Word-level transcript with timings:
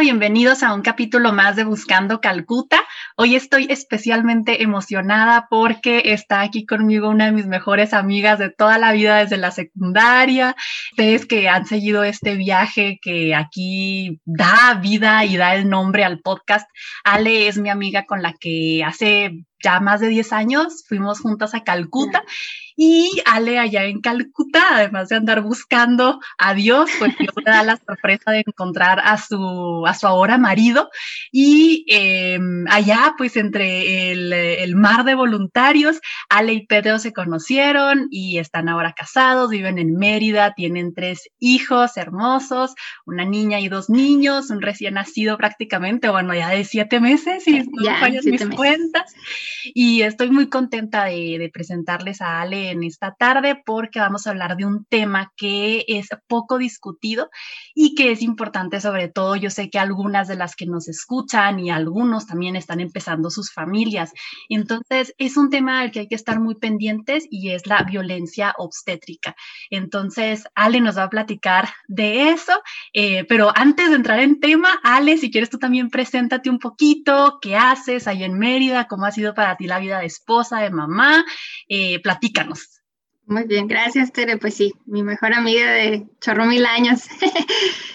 bienvenidos 0.00 0.62
a 0.62 0.72
un 0.72 0.80
capítulo 0.80 1.30
más 1.34 1.56
de 1.56 1.64
Buscando 1.64 2.22
Calcuta. 2.22 2.80
Hoy 3.16 3.36
estoy 3.36 3.66
especialmente 3.68 4.62
emocionada 4.62 5.46
porque 5.50 6.00
está 6.06 6.40
aquí 6.40 6.64
conmigo 6.64 7.10
una 7.10 7.26
de 7.26 7.32
mis 7.32 7.46
mejores 7.46 7.92
amigas 7.92 8.38
de 8.38 8.48
toda 8.48 8.78
la 8.78 8.92
vida 8.92 9.18
desde 9.18 9.36
la 9.36 9.50
secundaria. 9.50 10.56
Ustedes 10.92 11.26
que 11.26 11.50
han 11.50 11.66
seguido 11.66 12.02
este 12.02 12.36
viaje 12.36 12.98
que 13.02 13.34
aquí 13.34 14.22
da 14.24 14.80
vida 14.80 15.26
y 15.26 15.36
da 15.36 15.54
el 15.54 15.68
nombre 15.68 16.02
al 16.02 16.20
podcast. 16.20 16.66
Ale 17.04 17.48
es 17.48 17.58
mi 17.58 17.68
amiga 17.68 18.06
con 18.06 18.22
la 18.22 18.32
que 18.32 18.82
hace 18.82 19.44
ya 19.62 19.80
más 19.80 20.00
de 20.00 20.08
10 20.08 20.32
años 20.32 20.84
fuimos 20.88 21.20
juntas 21.20 21.54
a 21.54 21.62
Calcuta 21.62 22.24
y 22.76 23.20
Ale 23.26 23.58
allá 23.58 23.84
en 23.84 24.00
Calcuta, 24.00 24.62
además 24.72 25.10
de 25.10 25.16
andar 25.16 25.42
buscando 25.42 26.18
a 26.38 26.54
Dios, 26.54 26.88
pues 26.98 27.16
Dios 27.18 27.34
le 27.36 27.50
da 27.50 27.62
la 27.62 27.76
sorpresa 27.76 28.30
de 28.30 28.42
encontrar 28.46 29.00
a 29.04 29.18
su, 29.18 29.84
a 29.90 29.94
su 29.94 30.06
ahora 30.06 30.38
marido. 30.38 30.90
Y 31.30 31.84
em, 31.88 32.64
allá, 32.68 33.14
pues 33.16 33.36
entre 33.36 34.12
el, 34.12 34.32
el, 34.32 34.76
mar 34.76 35.04
de 35.04 35.14
voluntarios, 35.14 36.00
Ale 36.28 36.54
y 36.54 36.66
Pedro 36.66 36.98
se 36.98 37.12
conocieron 37.12 38.08
y 38.10 38.38
están 38.38 38.68
ahora 38.68 38.92
casados, 38.92 39.50
viven 39.50 39.78
en 39.78 39.94
Mérida, 39.94 40.54
tienen 40.54 40.94
tres 40.94 41.28
hijos 41.38 41.96
hermosos, 41.96 42.74
una 43.04 43.24
niña 43.24 43.60
y 43.60 43.68
dos 43.68 43.90
niños, 43.90 44.50
un 44.50 44.62
recién 44.62 44.94
nacido 44.94 45.36
prácticamente, 45.36 46.08
bueno, 46.08 46.34
ya 46.34 46.48
de 46.48 46.64
siete 46.64 47.00
meses, 47.00 47.46
y 47.46 47.60
no 47.60 47.96
fallas 47.98 48.24
mis 48.24 48.40
meses. 48.40 48.56
cuentas. 48.56 49.14
Y 49.74 50.02
estoy 50.02 50.30
muy 50.30 50.48
contenta 50.48 51.04
de, 51.04 51.36
de 51.38 51.50
presentarles 51.52 52.20
a 52.20 52.40
Ale 52.40 52.70
en 52.70 52.82
esta 52.84 53.14
tarde 53.14 53.60
porque 53.64 54.00
vamos 54.00 54.26
a 54.26 54.30
hablar 54.30 54.56
de 54.56 54.64
un 54.64 54.84
tema 54.84 55.32
que 55.36 55.84
es 55.88 56.08
poco 56.26 56.58
discutido 56.58 57.30
y 57.74 57.94
que 57.94 58.12
es 58.12 58.22
importante 58.22 58.80
sobre 58.80 59.08
todo. 59.08 59.36
Yo 59.36 59.50
sé 59.50 59.69
que 59.70 59.78
algunas 59.78 60.28
de 60.28 60.36
las 60.36 60.56
que 60.56 60.66
nos 60.66 60.88
escuchan 60.88 61.58
y 61.60 61.70
algunos 61.70 62.26
también 62.26 62.56
están 62.56 62.80
empezando 62.80 63.30
sus 63.30 63.52
familias. 63.52 64.12
Entonces 64.48 65.14
es 65.18 65.36
un 65.36 65.50
tema 65.50 65.80
al 65.80 65.90
que 65.90 66.00
hay 66.00 66.08
que 66.08 66.14
estar 66.14 66.40
muy 66.40 66.56
pendientes 66.56 67.26
y 67.30 67.50
es 67.50 67.66
la 67.66 67.82
violencia 67.82 68.54
obstétrica. 68.58 69.34
Entonces 69.70 70.44
Ale 70.54 70.80
nos 70.80 70.98
va 70.98 71.04
a 71.04 71.10
platicar 71.10 71.68
de 71.88 72.30
eso, 72.30 72.52
eh, 72.92 73.24
pero 73.24 73.52
antes 73.54 73.90
de 73.90 73.96
entrar 73.96 74.20
en 74.20 74.40
tema, 74.40 74.80
Ale, 74.82 75.16
si 75.18 75.30
quieres 75.30 75.50
tú 75.50 75.58
también 75.58 75.90
preséntate 75.90 76.50
un 76.50 76.58
poquito, 76.58 77.38
qué 77.40 77.56
haces 77.56 78.06
ahí 78.06 78.24
en 78.24 78.38
Mérida, 78.38 78.86
cómo 78.86 79.06
ha 79.06 79.12
sido 79.12 79.34
para 79.34 79.56
ti 79.56 79.66
la 79.66 79.78
vida 79.78 80.00
de 80.00 80.06
esposa, 80.06 80.60
de 80.60 80.70
mamá, 80.70 81.24
eh, 81.68 82.00
platícanos. 82.00 82.80
Muy 83.30 83.44
bien, 83.44 83.68
gracias 83.68 84.12
Tere. 84.12 84.38
Pues 84.38 84.54
sí, 84.54 84.74
mi 84.86 85.04
mejor 85.04 85.32
amiga 85.34 85.70
de 85.70 86.04
chorro 86.20 86.46
mil 86.46 86.66
años. 86.66 87.02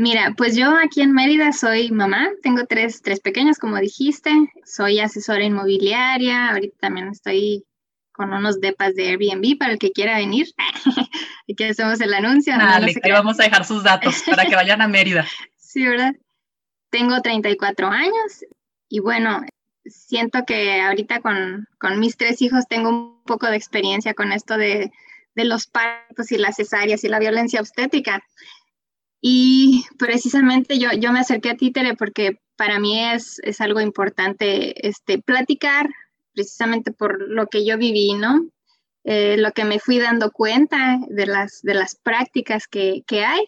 Mira, 0.00 0.32
pues 0.36 0.54
yo 0.54 0.76
aquí 0.76 1.02
en 1.02 1.12
Mérida 1.12 1.50
soy 1.50 1.90
mamá, 1.90 2.28
tengo 2.44 2.66
tres, 2.66 3.02
tres 3.02 3.18
pequeños, 3.18 3.58
como 3.58 3.78
dijiste, 3.78 4.30
soy 4.64 5.00
asesora 5.00 5.42
inmobiliaria, 5.42 6.50
ahorita 6.50 6.76
también 6.78 7.08
estoy 7.08 7.64
con 8.12 8.32
unos 8.32 8.60
depas 8.60 8.94
de 8.94 9.08
Airbnb 9.08 9.58
para 9.58 9.72
el 9.72 9.80
que 9.80 9.90
quiera 9.90 10.18
venir. 10.18 10.46
Aquí 11.50 11.64
hacemos 11.64 12.00
el 12.00 12.14
anuncio. 12.14 12.56
Dale, 12.56 12.94
no, 12.94 13.12
vamos 13.12 13.40
a 13.40 13.42
dejar 13.42 13.64
sus 13.64 13.82
datos 13.82 14.22
para 14.24 14.46
que 14.46 14.54
vayan 14.54 14.80
a 14.82 14.86
Mérida. 14.86 15.26
sí, 15.56 15.84
¿verdad? 15.84 16.14
Tengo 16.90 17.20
34 17.20 17.88
años 17.88 18.44
y 18.88 19.00
bueno, 19.00 19.42
siento 19.84 20.44
que 20.46 20.80
ahorita 20.80 21.22
con, 21.22 21.66
con, 21.80 21.98
mis 21.98 22.16
tres 22.16 22.40
hijos 22.40 22.68
tengo 22.68 22.90
un 22.90 23.24
poco 23.24 23.48
de 23.48 23.56
experiencia 23.56 24.14
con 24.14 24.30
esto 24.30 24.58
de, 24.58 24.92
de, 25.34 25.44
los 25.44 25.66
partos 25.66 26.30
y 26.30 26.38
las 26.38 26.54
cesáreas 26.54 27.02
y 27.02 27.08
la 27.08 27.18
violencia 27.18 27.60
obstétrica. 27.60 28.22
Y 29.20 29.84
precisamente 29.98 30.78
yo, 30.78 30.90
yo 30.92 31.12
me 31.12 31.20
acerqué 31.20 31.50
a 31.50 31.56
Títere 31.56 31.94
porque 31.96 32.40
para 32.56 32.78
mí 32.78 33.00
es, 33.00 33.40
es 33.42 33.60
algo 33.60 33.80
importante 33.80 34.86
este, 34.86 35.20
platicar, 35.20 35.88
precisamente 36.32 36.92
por 36.92 37.28
lo 37.28 37.46
que 37.46 37.64
yo 37.64 37.78
viví, 37.78 38.14
¿no? 38.14 38.48
Eh, 39.04 39.36
lo 39.38 39.52
que 39.52 39.64
me 39.64 39.78
fui 39.78 39.98
dando 39.98 40.30
cuenta 40.30 40.98
de 41.08 41.26
las, 41.26 41.62
de 41.62 41.74
las 41.74 41.96
prácticas 41.96 42.68
que, 42.68 43.02
que 43.06 43.24
hay. 43.24 43.44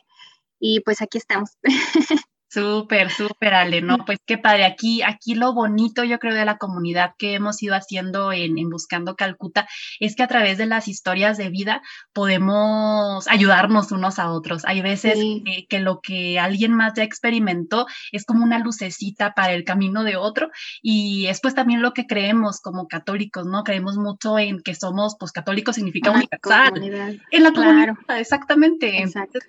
Y 0.58 0.80
pues 0.80 1.02
aquí 1.02 1.18
estamos. 1.18 1.50
Súper, 2.50 3.10
súper, 3.10 3.54
Ale, 3.54 3.80
¿no? 3.80 3.98
Pues 4.04 4.18
qué 4.26 4.36
padre. 4.36 4.64
Aquí, 4.64 5.02
aquí 5.02 5.36
lo 5.36 5.54
bonito, 5.54 6.02
yo 6.02 6.18
creo, 6.18 6.34
de 6.34 6.44
la 6.44 6.58
comunidad 6.58 7.12
que 7.16 7.34
hemos 7.34 7.62
ido 7.62 7.76
haciendo 7.76 8.32
en, 8.32 8.58
en, 8.58 8.68
Buscando 8.70 9.14
Calcuta 9.14 9.68
es 10.00 10.16
que 10.16 10.24
a 10.24 10.26
través 10.26 10.58
de 10.58 10.66
las 10.66 10.88
historias 10.88 11.38
de 11.38 11.48
vida 11.48 11.80
podemos 12.12 13.28
ayudarnos 13.28 13.92
unos 13.92 14.18
a 14.18 14.32
otros. 14.32 14.64
Hay 14.64 14.80
veces 14.80 15.16
sí. 15.16 15.44
que, 15.46 15.66
que, 15.68 15.78
lo 15.78 16.00
que 16.00 16.40
alguien 16.40 16.74
más 16.74 16.94
ya 16.94 17.04
experimentó 17.04 17.86
es 18.10 18.24
como 18.24 18.44
una 18.44 18.58
lucecita 18.58 19.32
para 19.32 19.52
el 19.52 19.62
camino 19.62 20.02
de 20.02 20.16
otro 20.16 20.50
y 20.82 21.26
es 21.26 21.40
pues 21.40 21.54
también 21.54 21.82
lo 21.82 21.92
que 21.92 22.06
creemos 22.06 22.60
como 22.60 22.88
católicos, 22.88 23.46
¿no? 23.46 23.62
Creemos 23.62 23.96
mucho 23.96 24.40
en 24.40 24.60
que 24.60 24.74
somos, 24.74 25.14
pues 25.20 25.30
católicos 25.30 25.76
significa 25.76 26.10
universal. 26.10 26.70
Comunidad. 26.70 27.12
En 27.30 27.42
la 27.44 27.52
comunidad, 27.52 27.94
claro. 28.06 28.20
exactamente. 28.20 29.04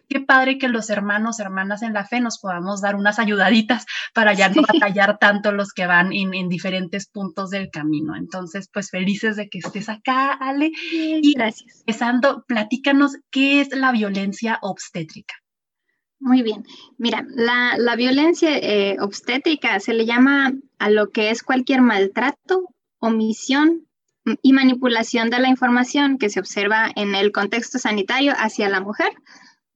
Qué 0.08 0.20
padre 0.20 0.60
que 0.60 0.68
los 0.68 0.92
hermanos, 0.92 1.40
hermanas 1.40 1.82
en 1.82 1.94
la 1.94 2.06
fe 2.06 2.22
nos 2.22 2.38
podamos 2.38 2.82
dar 2.82 2.91
unas 2.96 3.20
ayudaditas 3.20 3.86
para 4.14 4.34
ya 4.34 4.50
no 4.50 4.62
batallar 4.62 5.18
tanto 5.18 5.52
los 5.52 5.74
que 5.74 5.86
van 5.86 6.14
en, 6.14 6.34
en, 6.34 6.50
diferentes 6.50 7.08
puntos 7.08 7.50
del 7.50 7.70
camino. 7.70 8.16
Entonces, 8.16 8.70
pues 8.72 8.90
felices 8.90 9.36
de 9.36 9.50
que 9.50 9.60
estés 9.60 9.90
acá, 9.90 10.34
Ale. 10.34 10.72
Y 10.92 11.34
gracias. 11.34 11.80
Empezando, 11.80 12.44
platícanos 12.48 13.18
qué 13.30 13.62
es 13.62 13.70
la 13.76 13.92
violencia 13.92 14.60
obstétrica. 14.62 15.36
Muy 16.20 16.44
bien. 16.44 16.64
Mira, 16.98 17.26
la, 17.30 17.76
la 17.78 17.96
violencia 17.96 18.56
eh, 18.56 18.98
obstétrica 19.00 19.80
se 19.80 19.94
le 19.94 20.06
llama 20.06 20.54
a 20.78 20.90
lo 20.90 21.10
que 21.10 21.32
es 21.32 21.42
cualquier 21.42 21.82
maltrato, 21.82 22.68
omisión 23.00 23.88
y 24.44 24.54
manipulación 24.54 25.32
de 25.32 25.40
la 25.40 25.50
información 25.50 26.20
que 26.20 26.30
se 26.30 26.40
observa 26.40 26.92
en 26.96 27.16
el 27.16 27.32
contexto 27.32 27.80
sanitario 27.80 28.34
hacia 28.38 28.70
la 28.70 28.82
mujer 28.82 29.10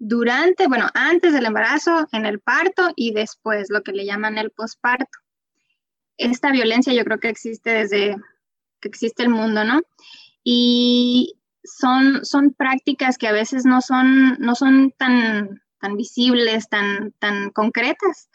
durante, 0.07 0.67
bueno, 0.67 0.87
antes 0.93 1.33
del 1.33 1.47
embarazo, 1.47 2.07
en 2.11 2.27
el 2.27 2.39
parto 2.39 2.91
y 2.95 3.11
después, 3.11 3.71
lo 3.71 3.81
que 3.81 3.91
le 3.91 4.05
llaman 4.05 4.37
el 4.37 4.51
posparto. 4.51 5.17
Esta 6.17 6.51
violencia 6.51 6.93
yo 6.93 7.03
creo 7.03 7.19
que 7.19 7.29
existe 7.29 7.71
desde 7.71 8.15
que 8.79 8.87
existe 8.87 9.23
el 9.23 9.29
mundo, 9.29 9.63
¿no? 9.63 9.81
Y 10.43 11.39
son, 11.63 12.23
son 12.23 12.53
prácticas 12.53 13.17
que 13.17 13.27
a 13.27 13.31
veces 13.31 13.65
no 13.65 13.81
son, 13.81 14.37
no 14.39 14.53
son 14.53 14.91
tan, 14.91 15.63
tan 15.81 15.97
visibles, 15.97 16.69
tan, 16.69 17.11
tan 17.13 17.49
concretas, 17.49 18.29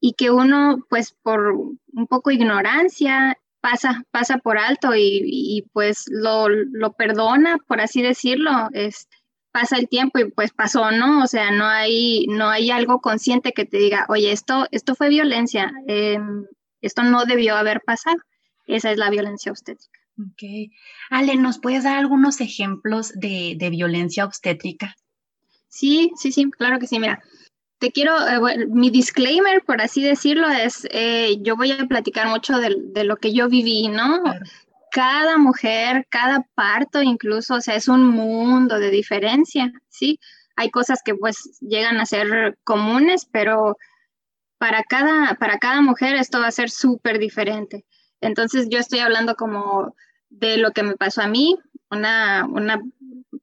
y 0.00 0.14
que 0.14 0.32
uno, 0.32 0.84
pues 0.90 1.12
por 1.22 1.52
un 1.52 2.06
poco 2.08 2.32
ignorancia, 2.32 3.38
pasa, 3.60 4.02
pasa 4.10 4.38
por 4.38 4.58
alto 4.58 4.90
y, 4.96 5.68
pues 5.72 6.06
lo, 6.08 6.48
lo, 6.48 6.94
perdona, 6.94 7.58
por 7.68 7.80
así 7.80 8.02
decirlo. 8.02 8.50
Este, 8.72 9.15
pasa 9.56 9.78
el 9.78 9.88
tiempo 9.88 10.18
y 10.18 10.30
pues 10.30 10.52
pasó, 10.52 10.90
¿no? 10.90 11.22
O 11.24 11.26
sea, 11.26 11.50
no 11.50 11.64
hay, 11.64 12.26
no 12.28 12.50
hay 12.50 12.70
algo 12.70 13.00
consciente 13.00 13.52
que 13.52 13.64
te 13.64 13.78
diga, 13.78 14.04
oye, 14.10 14.30
esto, 14.30 14.66
esto 14.70 14.94
fue 14.94 15.08
violencia, 15.08 15.72
eh, 15.88 16.18
esto 16.82 17.02
no 17.02 17.24
debió 17.24 17.56
haber 17.56 17.80
pasado. 17.80 18.18
Esa 18.66 18.90
es 18.90 18.98
la 18.98 19.08
violencia 19.08 19.50
obstétrica. 19.50 19.98
Ok. 20.20 20.70
Ale, 21.08 21.36
¿nos 21.36 21.58
puedes 21.58 21.84
dar 21.84 21.96
algunos 21.96 22.42
ejemplos 22.42 23.12
de, 23.14 23.54
de 23.56 23.70
violencia 23.70 24.26
obstétrica? 24.26 24.94
Sí, 25.68 26.12
sí, 26.16 26.32
sí, 26.32 26.50
claro 26.50 26.78
que 26.78 26.86
sí. 26.86 26.98
Mira, 26.98 27.22
te 27.78 27.92
quiero, 27.92 28.12
eh, 28.28 28.38
bueno, 28.38 28.66
mi 28.68 28.90
disclaimer, 28.90 29.62
por 29.64 29.80
así 29.80 30.02
decirlo, 30.02 30.50
es, 30.50 30.86
eh, 30.90 31.38
yo 31.40 31.56
voy 31.56 31.70
a 31.70 31.86
platicar 31.86 32.28
mucho 32.28 32.58
de, 32.58 32.76
de, 32.92 33.04
lo 33.04 33.16
que 33.16 33.32
yo 33.32 33.48
viví, 33.48 33.88
¿no? 33.88 34.20
Claro 34.22 34.44
cada 34.96 35.36
mujer, 35.36 36.06
cada 36.08 36.46
parto 36.54 37.02
incluso, 37.02 37.56
o 37.56 37.60
sea, 37.60 37.74
es 37.74 37.86
un 37.86 38.06
mundo 38.06 38.78
de 38.78 38.90
diferencia, 38.90 39.70
¿sí? 39.90 40.18
Hay 40.56 40.70
cosas 40.70 41.02
que 41.04 41.14
pues 41.14 41.58
llegan 41.60 41.98
a 41.98 42.06
ser 42.06 42.56
comunes, 42.64 43.28
pero 43.30 43.76
para 44.56 44.82
cada, 44.84 45.34
para 45.34 45.58
cada 45.58 45.82
mujer 45.82 46.16
esto 46.16 46.40
va 46.40 46.46
a 46.46 46.50
ser 46.50 46.70
súper 46.70 47.18
diferente. 47.18 47.84
Entonces 48.22 48.68
yo 48.70 48.78
estoy 48.78 49.00
hablando 49.00 49.34
como 49.34 49.94
de 50.30 50.56
lo 50.56 50.70
que 50.70 50.82
me 50.82 50.96
pasó 50.96 51.20
a 51.20 51.28
mí, 51.28 51.58
una, 51.90 52.46
una 52.46 52.80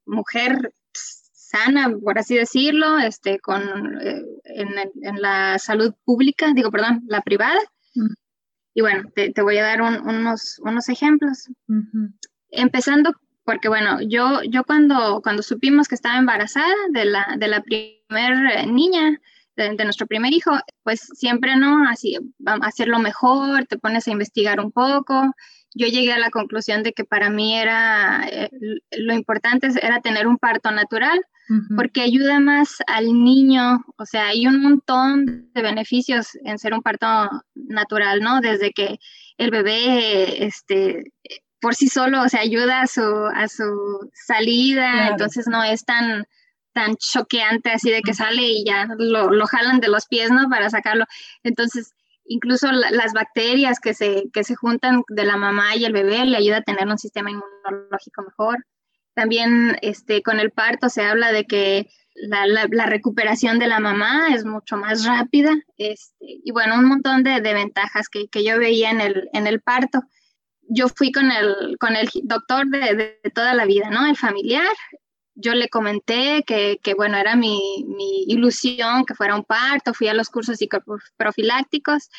mujer 0.08 0.74
sana, 0.92 1.96
por 2.04 2.18
así 2.18 2.36
decirlo, 2.36 2.98
este, 2.98 3.38
con, 3.38 3.62
eh, 4.02 4.24
en, 4.46 5.22
la 5.22 5.60
salud 5.60 5.94
pública, 6.04 6.52
digo, 6.56 6.72
perdón, 6.72 7.04
la 7.06 7.22
privada. 7.22 7.60
Y 8.74 8.82
bueno, 8.82 9.10
te, 9.14 9.42
voy 9.42 9.58
a 9.58 9.64
dar 9.64 9.82
unos, 9.82 10.60
unos 10.64 10.90
ejemplos. 10.90 11.50
Empezando 12.50 13.14
porque 13.46 13.68
bueno, 13.68 14.00
yo, 14.02 14.42
yo 14.44 14.64
cuando, 14.64 15.22
cuando 15.22 15.44
supimos 15.44 15.88
que 15.88 15.96
estaba 15.96 16.18
embarazada 16.18 16.74
de 16.92 17.06
la, 17.06 17.36
de 17.38 17.48
la 17.48 17.62
primer 17.62 18.68
niña, 18.68 19.20
de, 19.56 19.76
nuestro 19.84 20.08
primer 20.08 20.34
hijo, 20.34 20.52
pues 20.84 21.02
siempre, 21.14 21.56
¿no? 21.56 21.88
Así, 21.88 22.18
hacerlo 22.46 23.00
mejor, 23.00 23.66
te 23.66 23.78
pones 23.78 24.08
a 24.08 24.12
investigar 24.12 24.60
un 24.60 24.72
poco. 24.72 25.36
Yo 25.76 25.88
llegué 25.88 26.14
a 26.14 26.20
la 26.20 26.30
conclusión 26.30 26.84
de 26.84 26.94
que 26.94 27.04
para 27.04 27.30
mí 27.30 27.58
era, 27.58 28.26
eh, 28.30 28.50
lo 28.92 29.14
importante 29.14 29.70
era 29.82 30.02
tener 30.02 30.28
un 30.28 30.38
parto 30.38 30.72
natural, 30.72 31.20
porque 31.76 32.02
ayuda 32.02 32.40
más 32.40 32.78
al 32.88 33.06
niño, 33.06 33.84
o 33.98 34.06
sea, 34.06 34.28
hay 34.28 34.48
un 34.48 34.62
montón 34.62 35.52
de 35.54 35.62
beneficios 35.62 36.38
en 36.46 36.58
ser 36.58 36.74
un 36.74 36.82
parto 36.82 37.08
natural, 37.54 38.22
¿no? 38.22 38.40
Desde 38.40 38.72
que 38.72 38.98
el 39.38 39.52
bebé, 39.52 40.46
este, 40.46 41.12
por 41.60 41.76
sí 41.76 41.88
solo, 41.88 42.24
o 42.24 42.30
sea, 42.30 42.42
ayuda 42.42 42.82
a 42.82 42.88
su, 42.88 43.02
a 43.02 43.48
su 43.48 44.10
salida, 44.14 45.10
entonces 45.10 45.48
no 45.48 45.64
es 45.64 45.84
tan, 45.86 46.26
tan 46.74 46.96
choqueante 46.96 47.72
así 47.72 47.92
de 47.92 48.02
que 48.02 48.14
sale 48.14 48.42
y 48.42 48.66
ya 48.66 48.88
lo, 48.98 49.30
lo, 49.30 49.46
jalan 49.46 49.80
de 49.80 49.90
los 49.90 50.06
pies, 50.08 50.32
¿no? 50.32 50.50
Para 50.50 50.70
sacarlo. 50.70 51.06
Entonces, 51.44 51.94
incluso 52.26 52.72
las 52.72 53.14
bacterias 53.14 53.80
que 53.80 53.94
se, 53.94 54.26
que 54.34 54.44
se 54.44 54.56
juntan 54.56 55.04
de 55.10 55.26
la 55.26 55.38
mamá 55.38 55.76
y 55.76 55.86
el 55.86 55.94
bebé 55.94 56.26
le 56.26 56.38
ayuda 56.38 56.58
a 56.58 56.64
tener 56.64 56.88
un 56.88 56.98
sistema 56.98 57.32
inmunológico 57.32 58.24
mejor. 58.24 58.66
También 59.14 59.78
este, 59.82 60.22
con 60.24 60.40
el 60.40 60.52
parto 60.52 60.90
se 60.90 61.04
habla 61.04 61.32
de 61.32 61.46
que 61.46 61.90
la, 62.16 62.68
recuperación 62.86 63.60
de 63.60 63.68
la 63.68 63.80
mamá 63.80 64.28
es 64.34 64.46
mucho 64.46 64.78
más 64.78 65.06
rápida 65.06 65.52
este, 65.78 66.16
y 66.20 66.52
bueno, 66.52 66.76
un 66.76 66.86
montón 66.86 67.24
de, 67.24 67.40
ventajas 67.42 68.08
que, 68.10 68.28
que, 68.28 68.44
yo 68.44 68.60
veía 68.60 68.92
en 68.92 69.02
el, 69.02 69.30
en 69.34 69.48
el 69.48 69.62
parto 69.62 70.04
yo 70.70 70.88
fui 70.90 71.12
con 71.12 71.32
el, 71.32 71.78
con 71.80 71.96
el 71.96 72.10
doctor 72.24 72.68
de, 72.68 73.20
toda 73.34 73.54
la 73.54 73.66
vida, 73.66 73.90
¿no? 73.90 74.06
El 74.06 74.18
familiar. 74.18 74.76
Yo 75.36 75.54
le 75.54 75.68
comenté 75.68 76.44
que, 76.46 76.94
bueno, 76.96 77.18
era 77.18 77.36
mi, 77.36 77.60
ilusión 78.28 79.06
que 79.06 79.16
fuera 79.16 79.36
un 79.36 79.44
parto, 79.44 79.94
fui 79.94 80.08
a 80.08 80.14
los 80.14 80.30
cursos 80.30 80.58
psicoprofilácticos. 80.58 82.10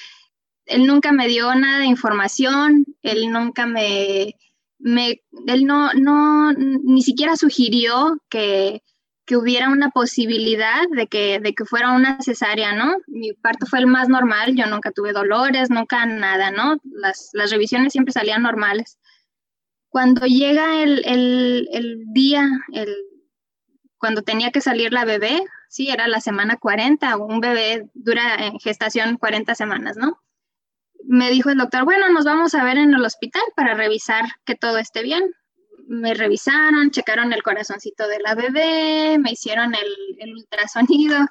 Él 0.66 0.86
nunca 0.86 1.12
me 1.12 1.28
dio 1.28 1.54
nada 1.54 1.80
de 1.80 1.86
información, 1.86 2.86
él 3.02 3.30
nunca 3.30 3.66
me, 3.66 4.34
me 4.78 5.22
él 5.46 5.64
no, 5.64 5.92
no, 5.94 6.52
ni 6.52 7.02
siquiera 7.02 7.36
sugirió 7.36 8.18
que, 8.28 8.82
que 9.26 9.36
hubiera 9.36 9.70
una 9.70 9.90
posibilidad 9.90 10.82
de 10.90 11.06
que, 11.06 11.40
de 11.40 11.54
que 11.54 11.64
fuera 11.64 11.92
una 11.92 12.20
cesárea, 12.20 12.74
¿no? 12.74 12.96
Mi 13.06 13.32
parto 13.32 13.66
fue 13.66 13.78
el 13.78 13.86
más 13.86 14.08
normal, 14.08 14.54
yo 14.54 14.66
nunca 14.66 14.90
tuve 14.90 15.12
dolores, 15.12 15.70
nunca 15.70 16.04
nada, 16.06 16.50
¿no? 16.50 16.76
Las, 16.84 17.30
las 17.32 17.50
revisiones 17.50 17.92
siempre 17.92 18.12
salían 18.12 18.42
normales. 18.42 18.98
Cuando 19.88 20.26
llega 20.26 20.82
el, 20.82 21.02
el, 21.06 21.68
el 21.72 22.04
día, 22.12 22.48
el, 22.72 22.94
cuando 23.98 24.22
tenía 24.22 24.50
que 24.50 24.60
salir 24.60 24.92
la 24.92 25.04
bebé, 25.04 25.42
sí, 25.68 25.88
era 25.88 26.08
la 26.08 26.20
semana 26.20 26.56
40, 26.56 27.16
un 27.16 27.40
bebé 27.40 27.88
dura 27.94 28.34
en 28.46 28.58
gestación 28.58 29.16
40 29.16 29.54
semanas, 29.54 29.96
¿no? 29.96 30.20
Me 31.06 31.30
dijo 31.30 31.50
el 31.50 31.58
doctor, 31.58 31.84
bueno, 31.84 32.08
nos 32.10 32.24
vamos 32.24 32.54
a 32.54 32.64
ver 32.64 32.78
en 32.78 32.94
el 32.94 33.04
hospital 33.04 33.42
para 33.56 33.74
revisar 33.74 34.24
que 34.44 34.54
todo 34.54 34.78
esté 34.78 35.02
bien 35.02 35.24
me 35.88 36.14
revisaron, 36.14 36.90
checaron 36.90 37.32
el 37.32 37.42
corazoncito 37.42 38.06
de 38.08 38.20
la 38.20 38.34
bebé, 38.34 39.18
me 39.18 39.32
hicieron 39.32 39.74
el, 39.74 40.34
ultrasonido 40.34 41.26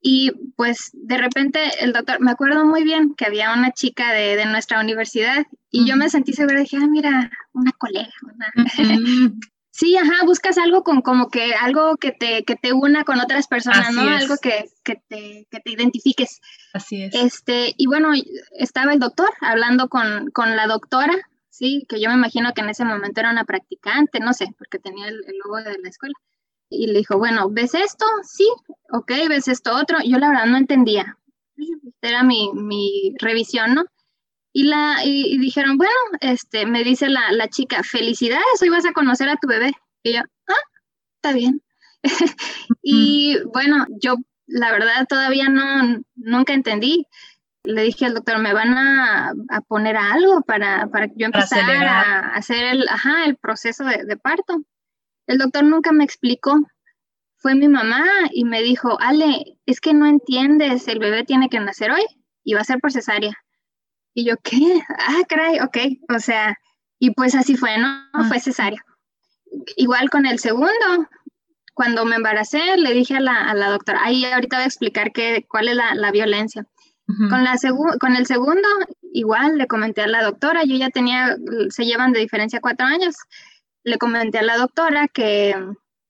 y 0.00 0.30
pues 0.56 0.90
de 0.92 1.18
repente 1.18 1.60
el 1.80 1.92
doctor, 1.92 2.20
me 2.20 2.30
acuerdo 2.30 2.64
muy 2.64 2.84
bien 2.84 3.14
que 3.16 3.26
había 3.26 3.52
una 3.52 3.72
chica 3.72 4.12
de, 4.12 4.44
nuestra 4.46 4.80
universidad 4.80 5.44
y 5.70 5.86
yo 5.88 5.96
me 5.96 6.08
sentí 6.08 6.32
segura, 6.32 6.60
dije, 6.60 6.76
ah, 6.80 6.86
mira, 6.86 7.30
una 7.52 7.72
colega. 7.72 8.12
sí, 9.78 9.96
ajá, 9.96 10.24
buscas 10.24 10.58
algo 10.58 10.82
con 10.82 11.02
como 11.02 11.28
que 11.28 11.54
algo 11.54 11.96
que 11.96 12.12
te, 12.12 12.44
que 12.44 12.56
te 12.56 12.72
una 12.72 13.04
con 13.04 13.20
otras 13.20 13.46
personas, 13.46 13.92
¿no? 13.92 14.02
Algo 14.02 14.36
que, 14.36 14.70
te, 14.84 15.46
que 15.50 15.60
te 15.60 15.70
identifiques. 15.70 16.40
Así 16.72 17.04
es. 17.04 17.14
Este, 17.14 17.74
y 17.76 17.86
bueno, 17.86 18.12
estaba 18.56 18.92
el 18.92 18.98
doctor 18.98 19.30
hablando 19.40 19.88
con, 19.88 20.30
con 20.30 20.56
la 20.56 20.66
doctora 20.66 21.14
sí, 21.58 21.84
que 21.88 22.00
yo 22.00 22.08
me 22.08 22.14
imagino 22.14 22.52
que 22.54 22.60
en 22.60 22.70
ese 22.70 22.84
momento 22.84 23.20
era 23.20 23.32
una 23.32 23.44
practicante, 23.44 24.20
no 24.20 24.32
sé, 24.32 24.54
porque 24.56 24.78
tenía 24.78 25.08
el, 25.08 25.20
logo 25.44 25.56
de 25.56 25.78
la 25.78 25.88
escuela. 25.88 26.14
Y 26.70 26.86
le 26.86 26.98
dijo, 26.98 27.18
bueno, 27.18 27.48
¿ves 27.50 27.74
esto? 27.74 28.04
Sí, 28.22 28.46
ok, 28.92 29.10
¿ves 29.28 29.48
esto 29.48 29.74
otro? 29.74 29.98
Yo 30.04 30.18
la 30.18 30.28
verdad 30.28 30.46
no 30.46 30.56
entendía. 30.56 31.16
Era 32.00 32.22
mi, 32.22 32.52
mi 32.52 33.14
revisión, 33.18 33.74
¿no? 33.74 33.84
Y, 34.58 34.64
la, 34.64 35.04
y, 35.04 35.38
dijeron, 35.38 35.76
bueno, 35.76 35.92
este, 36.20 36.66
me 36.66 36.82
dice 36.82 37.08
la, 37.08 37.30
la, 37.30 37.48
chica, 37.48 37.82
felicidades, 37.84 38.60
hoy 38.60 38.70
vas 38.70 38.86
a 38.86 38.92
conocer 38.92 39.28
a 39.28 39.36
tu 39.36 39.46
bebé. 39.46 39.72
Y 40.02 40.14
yo, 40.14 40.20
ah, 40.48 40.80
está 41.16 41.32
bien. 41.32 41.62
y 42.82 43.38
bueno, 43.52 43.86
yo 44.00 44.16
la 44.46 44.72
verdad 44.72 45.06
todavía 45.08 45.48
no, 45.48 46.02
nunca 46.16 46.54
entendí 46.54 47.06
le 47.68 47.82
dije 47.82 48.06
al 48.06 48.14
doctor, 48.14 48.38
me 48.38 48.54
van 48.54 48.74
a, 48.76 49.34
poner 49.66 49.96
algo 49.96 50.40
para, 50.42 50.86
para 50.86 51.08
que 51.08 51.14
yo 51.16 51.26
empezara 51.26 52.00
a 52.00 52.34
hacer 52.34 52.64
el, 52.64 52.88
ajá, 52.88 53.24
el 53.26 53.36
proceso 53.36 53.84
de, 53.84 54.16
parto. 54.16 54.62
El 55.26 55.38
doctor 55.38 55.64
nunca 55.64 55.92
me 55.92 56.04
explicó. 56.04 56.58
Fue 57.36 57.54
mi 57.54 57.68
mamá 57.68 58.04
y 58.32 58.44
me 58.44 58.62
dijo, 58.62 58.98
Ale, 59.00 59.58
es 59.66 59.80
que 59.80 59.92
no 59.92 60.06
entiendes, 60.06 60.88
el 60.88 60.98
bebé 60.98 61.24
tiene 61.24 61.48
que 61.48 61.60
nacer 61.60 61.90
hoy 61.90 62.04
y 62.42 62.54
va 62.54 62.62
a 62.62 62.64
ser 62.64 62.78
por 62.80 62.90
cesárea. 62.90 63.36
Y 64.18 64.24
yo, 64.24 64.34
¿qué? 64.42 64.82
Ah, 64.98 65.22
caray, 65.28 65.60
ok. 65.60 65.76
O 66.12 66.18
sea, 66.18 66.58
y 66.98 67.12
pues 67.12 67.36
así 67.36 67.56
fue, 67.56 67.78
¿no? 67.78 67.86
Ah. 68.12 68.24
Fue 68.26 68.40
cesárea. 68.40 68.84
Igual 69.76 70.10
con 70.10 70.26
el 70.26 70.40
segundo, 70.40 71.06
cuando 71.72 72.04
me 72.04 72.16
embaracé, 72.16 72.76
le 72.78 72.92
dije 72.94 73.14
a 73.14 73.20
la, 73.20 73.48
a 73.48 73.54
la 73.54 73.68
doctora, 73.70 74.00
ahí 74.02 74.24
ahorita 74.24 74.56
voy 74.56 74.64
a 74.64 74.66
explicar 74.66 75.12
qué, 75.12 75.46
cuál 75.48 75.68
es 75.68 75.76
la, 75.76 75.94
la 75.94 76.10
violencia 76.10 76.66
con, 77.30 77.44
la 77.44 77.56
con 78.00 78.16
el 78.16 78.26
segundo, 78.26 78.68
igual 79.12 79.56
le 79.56 79.66
comenté 79.68 80.02
a 80.02 80.08
la 80.08 80.22
doctora, 80.22 80.64
yo 80.64 80.76
ya 80.76 80.90
tenía, 80.90 81.36
se 81.70 81.84
llevan 81.84 82.12
de 82.12 82.20
diferencia 82.20 82.60
cuatro 82.60 82.86
años, 82.86 83.14
le 83.84 83.98
comenté 83.98 84.38
a 84.38 84.42
la 84.42 84.56
doctora 84.56 85.06
que 85.08 85.54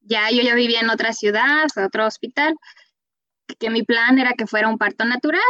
ya 0.01 0.31
yo 0.31 0.43
ya 0.43 0.55
vivía 0.55 0.81
en 0.81 0.91
otra 0.91 1.13
ciudad, 1.13 1.67
otro 1.77 2.07
hospital, 2.07 2.57
que 3.61 3.71
mi 3.71 3.83
plan 3.85 4.19
era 4.19 4.33
que 4.33 4.47
fuera 4.47 4.69
un 4.69 4.79
parto 4.79 5.05
natural. 5.05 5.41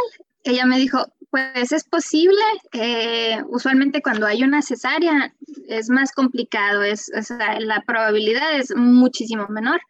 Ella 0.43 0.65
me 0.65 0.77
dijo, 0.77 1.07
pues 1.29 1.71
es 1.71 1.83
posible, 1.83 2.41
que 2.71 3.41
usualmente 3.47 4.01
cuando 4.01 4.25
hay 4.25 4.43
una 4.43 4.61
cesárea 4.61 5.33
es 5.67 5.89
más 5.89 6.11
complicado, 6.11 6.83
es, 6.83 7.11
la 7.59 7.83
probabilidad 7.85 8.57
es 8.57 8.75
muchísimo 8.75 9.47
menor 9.47 9.81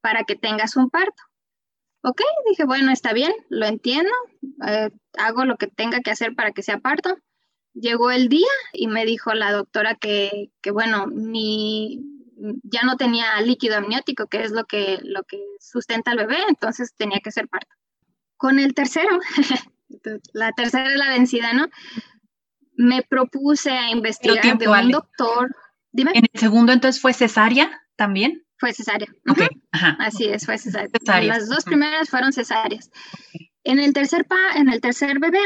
para 0.00 0.24
que 0.24 0.36
tengas 0.36 0.76
un 0.76 0.90
parto. 0.90 1.22
Ok, 2.02 2.22
dije, 2.48 2.64
bueno, 2.64 2.92
está 2.92 3.12
bien, 3.12 3.32
lo 3.50 3.66
entiendo, 3.66 4.10
eh, 4.66 4.90
hago 5.18 5.44
lo 5.44 5.56
que 5.56 5.66
tenga 5.66 6.00
que 6.00 6.10
hacer 6.10 6.34
para 6.34 6.52
que 6.52 6.62
sea 6.62 6.78
parto. 6.78 7.16
Llegó 7.74 8.10
el 8.10 8.28
día 8.28 8.48
y 8.72 8.86
me 8.86 9.04
dijo 9.04 9.34
la 9.34 9.52
doctora 9.52 9.94
que, 9.94 10.50
que 10.62 10.70
bueno, 10.70 11.06
mi, 11.06 12.00
ya 12.62 12.82
no 12.82 12.96
tenía 12.96 13.40
líquido 13.42 13.76
amniótico, 13.76 14.26
que 14.26 14.42
es 14.42 14.52
lo 14.52 14.64
que, 14.64 15.00
lo 15.02 15.22
que 15.24 15.38
sustenta 15.60 16.12
al 16.12 16.18
bebé, 16.18 16.38
entonces 16.48 16.94
tenía 16.96 17.20
que 17.20 17.32
ser 17.32 17.48
parto. 17.48 17.74
Con 18.36 18.58
el 18.58 18.74
tercero, 18.74 19.18
la 20.32 20.52
tercera 20.52 20.90
es 20.90 20.98
la 20.98 21.10
vencida, 21.10 21.52
¿no? 21.52 21.68
Me 22.74 23.02
propuse 23.02 23.70
a 23.70 23.90
investigar 23.90 24.58
de 24.58 24.68
un 24.68 24.90
doctor. 24.90 25.54
Dime. 25.90 26.12
¿En 26.14 26.24
el 26.32 26.40
segundo 26.40 26.72
entonces 26.72 27.00
fue 27.00 27.12
cesárea 27.12 27.70
también? 27.96 28.44
Fue 28.58 28.72
cesárea. 28.72 29.08
Así 29.98 30.26
es, 30.26 30.46
fue 30.46 30.58
cesárea. 30.58 30.88
Las 31.22 31.48
dos 31.48 31.64
primeras 31.64 32.08
fueron 32.10 32.32
cesáreas. 32.32 32.90
En 33.64 33.78
el 33.78 33.92
tercer 33.92 34.24
pa, 34.26 34.36
en 34.56 34.68
el 34.68 34.80
tercer 34.80 35.18
bebé, 35.18 35.40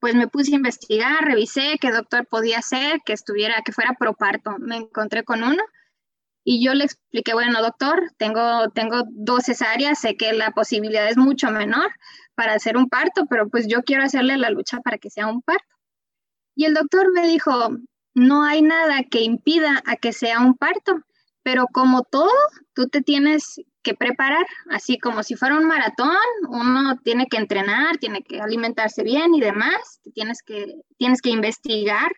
pues 0.00 0.14
me 0.14 0.28
puse 0.28 0.52
a 0.52 0.56
investigar, 0.56 1.24
revisé 1.24 1.76
qué 1.80 1.90
doctor 1.90 2.26
podía 2.26 2.62
ser, 2.62 3.00
que 3.04 3.12
estuviera, 3.12 3.62
que 3.64 3.72
fuera 3.72 3.94
proparto. 3.98 4.56
Me 4.58 4.76
encontré 4.76 5.24
con 5.24 5.42
uno 5.42 5.62
y 6.44 6.64
yo 6.64 6.74
le 6.74 6.84
expliqué, 6.84 7.34
bueno, 7.34 7.60
doctor, 7.60 8.12
tengo, 8.18 8.70
tengo 8.70 9.02
dos 9.10 9.44
cesáreas, 9.44 9.98
sé 9.98 10.16
que 10.16 10.32
la 10.32 10.52
posibilidad 10.52 11.08
es 11.08 11.16
mucho 11.16 11.50
menor 11.50 11.90
para 12.36 12.54
hacer 12.54 12.76
un 12.76 12.88
parto, 12.88 13.26
pero 13.28 13.48
pues 13.48 13.66
yo 13.66 13.82
quiero 13.82 14.04
hacerle 14.04 14.36
la 14.36 14.50
lucha 14.50 14.80
para 14.80 14.98
que 14.98 15.10
sea 15.10 15.26
un 15.26 15.42
parto. 15.42 15.64
Y 16.54 16.66
el 16.66 16.74
doctor 16.74 17.12
me 17.12 17.26
dijo, 17.26 17.50
no 18.14 18.44
hay 18.44 18.62
nada 18.62 19.02
que 19.10 19.22
impida 19.22 19.82
a 19.86 19.96
que 19.96 20.12
sea 20.12 20.40
un 20.40 20.54
parto 20.54 21.02
pero 21.46 21.68
como 21.72 22.02
todo, 22.02 22.32
tú 22.74 22.88
te 22.88 23.02
tienes 23.02 23.60
que 23.84 23.94
preparar, 23.94 24.44
así 24.68 24.98
como 24.98 25.22
si 25.22 25.36
fuera 25.36 25.54
un 25.54 25.68
maratón, 25.68 26.16
uno 26.48 26.98
tiene 27.04 27.28
que 27.28 27.36
entrenar, 27.36 27.98
tiene 27.98 28.24
que 28.24 28.40
alimentarse 28.40 29.04
bien 29.04 29.32
y 29.32 29.40
demás, 29.40 30.00
tienes 30.12 30.42
que, 30.42 30.74
tienes 30.98 31.22
que 31.22 31.30
investigar 31.30 32.10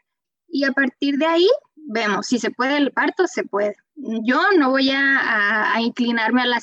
y 0.49 0.65
a 0.65 0.73
partir 0.73 1.19
de 1.19 1.27
ahí 1.27 1.47
vemos 1.77 2.27
si 2.27 2.39
se 2.39 2.51
puede 2.51 2.79
el 2.79 2.91
parto, 2.91 3.27
se 3.27 3.45
puede. 3.45 3.77
Yo 3.97 4.41
no 4.57 4.71
voy 4.71 4.93
a, 4.93 5.75
inclinarme 5.79 6.41
a 6.41 6.47
la. 6.47 6.61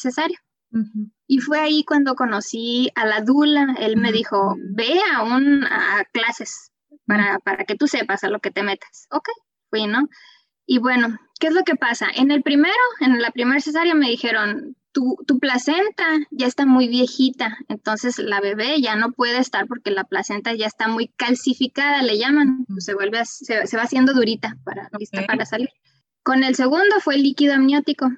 Y 1.28 1.40
fue 1.40 1.60
ahí 1.60 1.84
cuando 1.84 2.16
conocí 2.16 2.90
a 2.96 3.06
la 3.06 3.22
Dula, 3.22 3.76
él 3.80 3.98
me 3.98 4.12
dijo, 4.12 4.56
ve 4.76 5.00
a, 5.14 5.24
un, 5.24 5.64
a 5.64 6.04
clases, 6.12 6.72
para, 7.06 7.40
para 7.40 7.66
que 7.66 7.76
tú 7.76 7.88
sepas 7.88 8.24
a 8.24 8.30
lo 8.30 8.40
que 8.40 8.52
te 8.52 8.64
metas. 8.64 9.08
Ok, 9.12 9.30
fui, 9.70 9.88
¿no? 9.88 10.08
Y 10.66 10.80
bueno, 10.80 11.18
¿qué 11.40 11.48
es 11.48 11.54
lo 11.54 11.64
que 11.64 11.76
pasa? 11.76 12.08
En 12.14 12.32
el 12.32 12.42
primero, 12.42 12.74
en 13.00 13.22
la 13.22 13.32
primera 13.32 13.60
cesárea 13.60 13.96
me 13.96 14.10
dijeron, 14.10 14.76
tu, 14.92 15.18
tu, 15.28 15.40
placenta 15.40 16.06
ya 16.32 16.48
está 16.48 16.66
muy 16.66 16.88
viejita, 16.88 17.58
entonces 17.68 18.18
la 18.18 18.40
bebé 18.40 18.82
ya 18.82 18.96
no 18.96 19.12
puede 19.12 19.40
estar 19.40 19.68
porque 19.68 19.92
la 19.92 20.06
placenta 20.06 20.54
ya 20.54 20.68
está 20.68 20.88
muy 20.88 21.10
calcificada, 21.10 22.02
le 22.02 22.18
llaman, 22.18 22.66
se 22.78 22.94
vuelve, 22.94 23.26
se, 23.26 23.76
va 23.76 23.84
haciendo 23.84 24.14
durita 24.14 24.58
para, 24.64 24.90
lista 24.98 25.26
para 25.26 25.46
salir. 25.46 25.70
Con 26.24 26.44
el 26.44 26.56
segundo 26.56 27.00
fue 27.02 27.16
el 27.16 27.24
líquido 27.24 27.54
amniótico. 27.54 28.10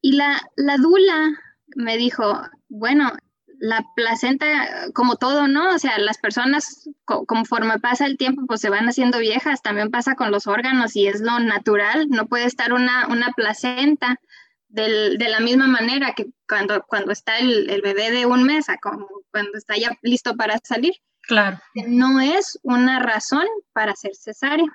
Y 0.00 0.12
la, 0.12 0.40
la 0.56 0.76
dula 0.78 1.38
me 1.74 1.96
dijo, 1.96 2.40
bueno, 2.68 3.12
la 3.58 3.84
placenta, 3.94 4.46
como 4.92 5.16
todo, 5.16 5.48
¿no? 5.48 5.74
O 5.74 5.78
sea, 5.78 5.98
las 5.98 6.18
personas, 6.18 6.88
conforme 7.04 7.78
pasa 7.78 8.06
el 8.06 8.16
tiempo, 8.16 8.42
pues 8.46 8.60
se 8.60 8.70
van 8.70 8.88
haciendo 8.88 9.18
viejas, 9.18 9.62
también 9.62 9.90
pasa 9.90 10.14
con 10.14 10.30
los 10.30 10.46
órganos 10.46 10.96
y 10.96 11.06
es 11.06 11.20
lo 11.20 11.38
natural, 11.40 12.08
no 12.08 12.26
puede 12.26 12.44
estar 12.44 12.72
una, 12.72 13.06
una 13.08 13.32
placenta 13.32 14.20
del, 14.68 15.18
de 15.18 15.28
la 15.28 15.40
misma 15.40 15.66
manera 15.66 16.14
que 16.14 16.26
cuando, 16.48 16.82
cuando 16.86 17.12
está 17.12 17.38
el, 17.38 17.70
el, 17.70 17.80
bebé 17.80 18.10
de 18.10 18.26
un 18.26 18.44
mes, 18.44 18.66
como 18.82 19.08
cuando 19.30 19.56
está 19.56 19.76
ya 19.76 19.96
listo 20.02 20.36
para 20.36 20.58
salir. 20.62 20.94
Claro. 21.22 21.58
No 21.86 22.20
es 22.20 22.58
una 22.62 22.98
razón 22.98 23.46
para 23.72 23.92
hacer 23.92 24.14
cesárea. 24.14 24.66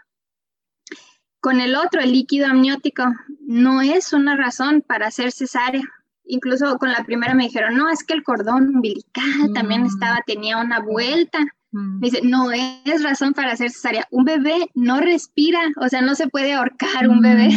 Con 1.41 1.61
el 1.61 1.75
otro, 1.75 2.01
el 2.01 2.11
líquido 2.11 2.47
amniótico, 2.47 3.03
no 3.41 3.81
es 3.81 4.13
una 4.13 4.35
razón 4.35 4.81
para 4.81 5.07
hacer 5.07 5.31
cesárea 5.31 5.83
incluso 6.29 6.77
con 6.77 6.91
la 6.91 7.03
primera 7.03 7.33
me 7.33 7.43
dijeron, 7.43 7.75
no, 7.75 7.89
es 7.89 8.03
que 8.03 8.13
el 8.13 8.23
cordón 8.23 8.75
umbilical 8.75 9.53
también 9.53 9.83
mm. 9.83 9.87
estaba, 9.87 10.19
tenía 10.25 10.57
una 10.57 10.79
vuelta. 10.79 11.39
Mm. 11.71 11.99
Me 11.99 12.09
dice, 12.09 12.21
no 12.23 12.51
es 12.51 13.03
razón 13.03 13.33
para 13.33 13.51
hacer 13.51 13.71
cesárea. 13.71 14.07
Un 14.11 14.23
bebé 14.23 14.69
no 14.75 15.01
respira, 15.01 15.59
o 15.77 15.89
sea, 15.89 16.01
no 16.01 16.15
se 16.15 16.27
puede 16.27 16.53
ahorcar 16.53 17.09
un 17.09 17.21
bebé. 17.21 17.49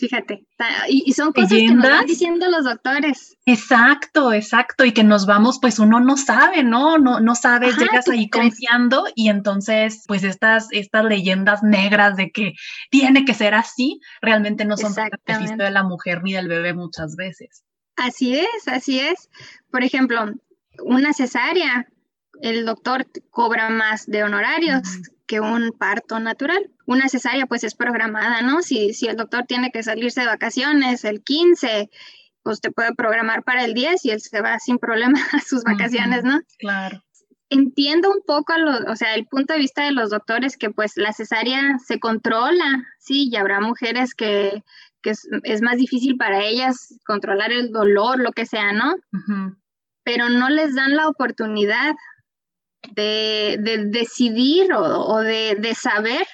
Fíjate, 0.00 0.46
y, 0.88 1.12
son 1.12 1.32
cosas 1.34 1.50
que 1.50 1.74
nos 1.74 1.86
van 1.86 2.06
diciendo 2.06 2.48
los 2.48 2.64
doctores. 2.64 3.36
Exacto, 3.44 4.32
exacto, 4.32 4.86
y 4.86 4.92
que 4.92 5.04
nos 5.04 5.26
vamos, 5.26 5.58
pues 5.60 5.78
uno 5.78 6.00
no 6.00 6.16
sabe, 6.16 6.64
¿no? 6.64 6.96
No, 6.96 7.20
no 7.20 7.34
sabes, 7.34 7.76
llegas 7.76 8.08
ahí 8.08 8.30
confiando 8.30 9.04
y 9.14 9.28
entonces, 9.28 10.04
pues 10.06 10.24
estas, 10.24 10.68
estas 10.70 11.04
leyendas 11.04 11.62
negras 11.62 12.16
de 12.16 12.30
que 12.30 12.54
tiene 12.90 13.26
que 13.26 13.34
ser 13.34 13.52
así, 13.52 14.00
realmente 14.22 14.64
no 14.64 14.78
son 14.78 14.94
beneficio 14.94 15.58
de 15.58 15.70
la 15.70 15.82
mujer 15.82 16.22
ni 16.22 16.32
del 16.32 16.48
bebé 16.48 16.72
muchas 16.72 17.14
veces. 17.14 17.62
Así 17.96 18.38
es, 18.38 18.68
así 18.68 19.00
es. 19.00 19.28
Por 19.70 19.84
ejemplo, 19.84 20.32
una 20.82 21.12
cesárea, 21.12 21.86
el 22.40 22.64
doctor 22.64 23.06
cobra 23.28 23.68
más 23.68 24.06
de 24.06 24.22
honorarios 24.24 24.80
que 25.30 25.38
un 25.38 25.70
parto 25.70 26.18
natural. 26.18 26.72
Una 26.86 27.08
cesárea 27.08 27.46
pues 27.46 27.62
es 27.62 27.76
programada, 27.76 28.42
¿no? 28.42 28.62
Si, 28.62 28.92
si 28.94 29.06
el 29.06 29.16
doctor 29.16 29.44
tiene 29.46 29.70
que 29.70 29.84
salirse 29.84 30.22
de 30.22 30.26
vacaciones 30.26 31.04
el 31.04 31.22
15, 31.22 31.88
pues 32.42 32.60
te 32.60 32.72
puede 32.72 32.96
programar 32.96 33.44
para 33.44 33.64
el 33.64 33.72
10 33.72 34.06
y 34.06 34.10
él 34.10 34.20
se 34.20 34.40
va 34.40 34.58
sin 34.58 34.78
problema 34.78 35.20
a 35.32 35.38
sus 35.38 35.62
vacaciones, 35.62 36.24
¿no? 36.24 36.40
Claro. 36.58 37.04
Entiendo 37.48 38.10
un 38.10 38.22
poco, 38.26 38.54
o 38.88 38.96
sea, 38.96 39.14
el 39.14 39.24
punto 39.26 39.52
de 39.52 39.60
vista 39.60 39.84
de 39.84 39.92
los 39.92 40.10
doctores 40.10 40.56
que 40.56 40.70
pues 40.70 40.96
la 40.96 41.12
cesárea 41.12 41.78
se 41.78 42.00
controla, 42.00 42.84
sí, 42.98 43.28
y 43.30 43.36
habrá 43.36 43.60
mujeres 43.60 44.16
que, 44.16 44.64
que 45.00 45.10
es, 45.44 45.62
más 45.62 45.76
difícil 45.76 46.16
para 46.16 46.42
ellas 46.42 46.98
controlar 47.06 47.52
el 47.52 47.70
dolor, 47.70 48.18
lo 48.18 48.32
que 48.32 48.46
sea, 48.46 48.72
¿no? 48.72 48.96
Pero 50.02 50.28
no 50.28 50.48
les 50.48 50.74
dan 50.74 50.96
la 50.96 51.06
oportunidad 51.06 51.94
de, 52.94 53.86
decidir 53.88 54.72
o, 54.72 55.18
de, 55.18 55.74
saber 55.74 56.26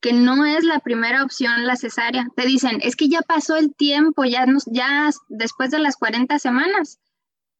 que 0.00 0.12
no 0.12 0.44
es 0.44 0.64
la 0.64 0.80
primera 0.80 1.22
opción 1.22 1.66
la 1.66 1.76
cesárea. 1.76 2.26
Te 2.34 2.46
dicen, 2.46 2.78
es 2.82 2.96
que 2.96 3.08
ya 3.08 3.22
pasó 3.22 3.56
el 3.56 3.74
tiempo, 3.74 4.24
ya, 4.24 4.46
nos, 4.46 4.64
ya 4.66 5.10
después 5.28 5.70
de 5.70 5.78
las 5.78 5.96
40 5.96 6.38
semanas, 6.38 6.98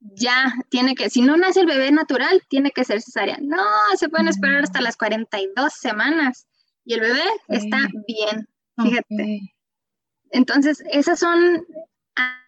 ya 0.00 0.52
tiene 0.68 0.94
que, 0.94 1.10
si 1.10 1.22
no 1.22 1.36
nace 1.36 1.60
el 1.60 1.66
bebé 1.66 1.92
natural, 1.92 2.42
tiene 2.48 2.72
que 2.72 2.84
ser 2.84 3.00
cesárea. 3.00 3.38
No, 3.40 3.62
se 3.96 4.08
pueden 4.08 4.28
esperar 4.28 4.64
hasta 4.64 4.80
las 4.80 4.96
42 4.96 5.72
semanas 5.72 6.46
y 6.84 6.94
el 6.94 7.00
bebé 7.00 7.24
está 7.48 7.78
bien, 8.08 8.48
fíjate. 8.82 9.54
Entonces, 10.30 10.82
esas 10.90 11.20
son 11.20 11.64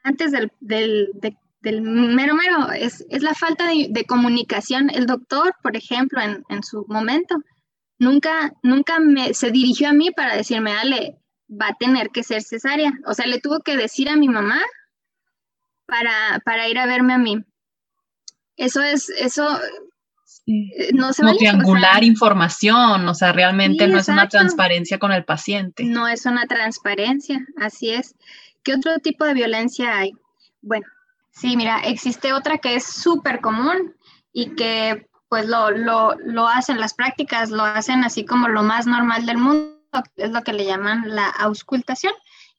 antes 0.02 0.32
del, 0.32 0.50
del, 0.60 1.10
de 1.14 1.36
del 1.64 1.80
mero 1.82 2.34
mero, 2.34 2.70
es, 2.72 3.04
la 3.08 3.34
falta 3.34 3.66
de, 3.66 4.04
comunicación. 4.06 4.90
El 4.90 5.06
doctor, 5.06 5.54
por 5.62 5.76
ejemplo, 5.76 6.20
en, 6.22 6.62
su 6.62 6.84
momento, 6.88 7.36
nunca, 7.98 8.52
nunca 8.62 9.00
me, 9.00 9.32
se 9.34 9.50
dirigió 9.50 9.88
a 9.88 9.94
mí 9.94 10.10
para 10.10 10.36
decirme, 10.36 10.72
Ale, 10.72 11.18
va 11.50 11.68
a 11.68 11.74
tener 11.74 12.10
que 12.10 12.22
ser 12.22 12.42
cesárea. 12.42 12.92
O 13.06 13.14
sea, 13.14 13.26
le 13.26 13.40
tuvo 13.40 13.60
que 13.60 13.76
decir 13.76 14.10
a 14.10 14.16
mi 14.16 14.28
mamá 14.28 14.60
para, 15.86 16.40
para 16.44 16.68
ir 16.68 16.78
a 16.78 16.86
verme 16.86 17.14
a 17.14 17.18
mí. 17.18 17.42
Eso 18.56 18.82
es, 18.82 19.08
eso 19.08 19.58
eh, 20.46 20.90
no 20.92 21.14
se 21.14 21.22
Como 21.22 21.36
triangular 21.36 22.04
información, 22.04 23.08
o 23.08 23.14
sea, 23.14 23.32
realmente 23.32 23.88
no 23.88 23.98
es 23.98 24.08
una 24.08 24.28
transparencia 24.28 24.98
con 24.98 25.12
el 25.12 25.24
paciente. 25.24 25.84
No 25.84 26.06
es 26.06 26.26
una 26.26 26.46
transparencia, 26.46 27.44
así 27.56 27.90
es. 27.90 28.14
¿Qué 28.62 28.74
otro 28.74 28.98
tipo 28.98 29.24
de 29.24 29.34
violencia 29.34 29.96
hay? 29.96 30.12
Bueno, 30.60 30.86
Sí, 31.34 31.56
mira, 31.56 31.80
existe 31.80 32.32
otra 32.32 32.58
que 32.58 32.76
es 32.76 32.84
súper 32.84 33.40
común 33.40 33.94
y 34.32 34.54
que 34.54 35.08
pues 35.28 35.46
lo, 35.46 35.70
lo, 35.70 36.14
lo, 36.24 36.46
hacen, 36.46 36.78
las 36.78 36.94
prácticas 36.94 37.50
lo 37.50 37.64
hacen 37.64 38.04
así 38.04 38.24
como 38.24 38.48
lo 38.48 38.62
más 38.62 38.86
normal 38.86 39.26
del 39.26 39.38
mundo, 39.38 39.74
es 40.16 40.30
lo 40.30 40.42
que 40.42 40.52
le 40.52 40.64
llaman 40.64 41.02
la 41.06 41.28
auscultación, 41.28 42.12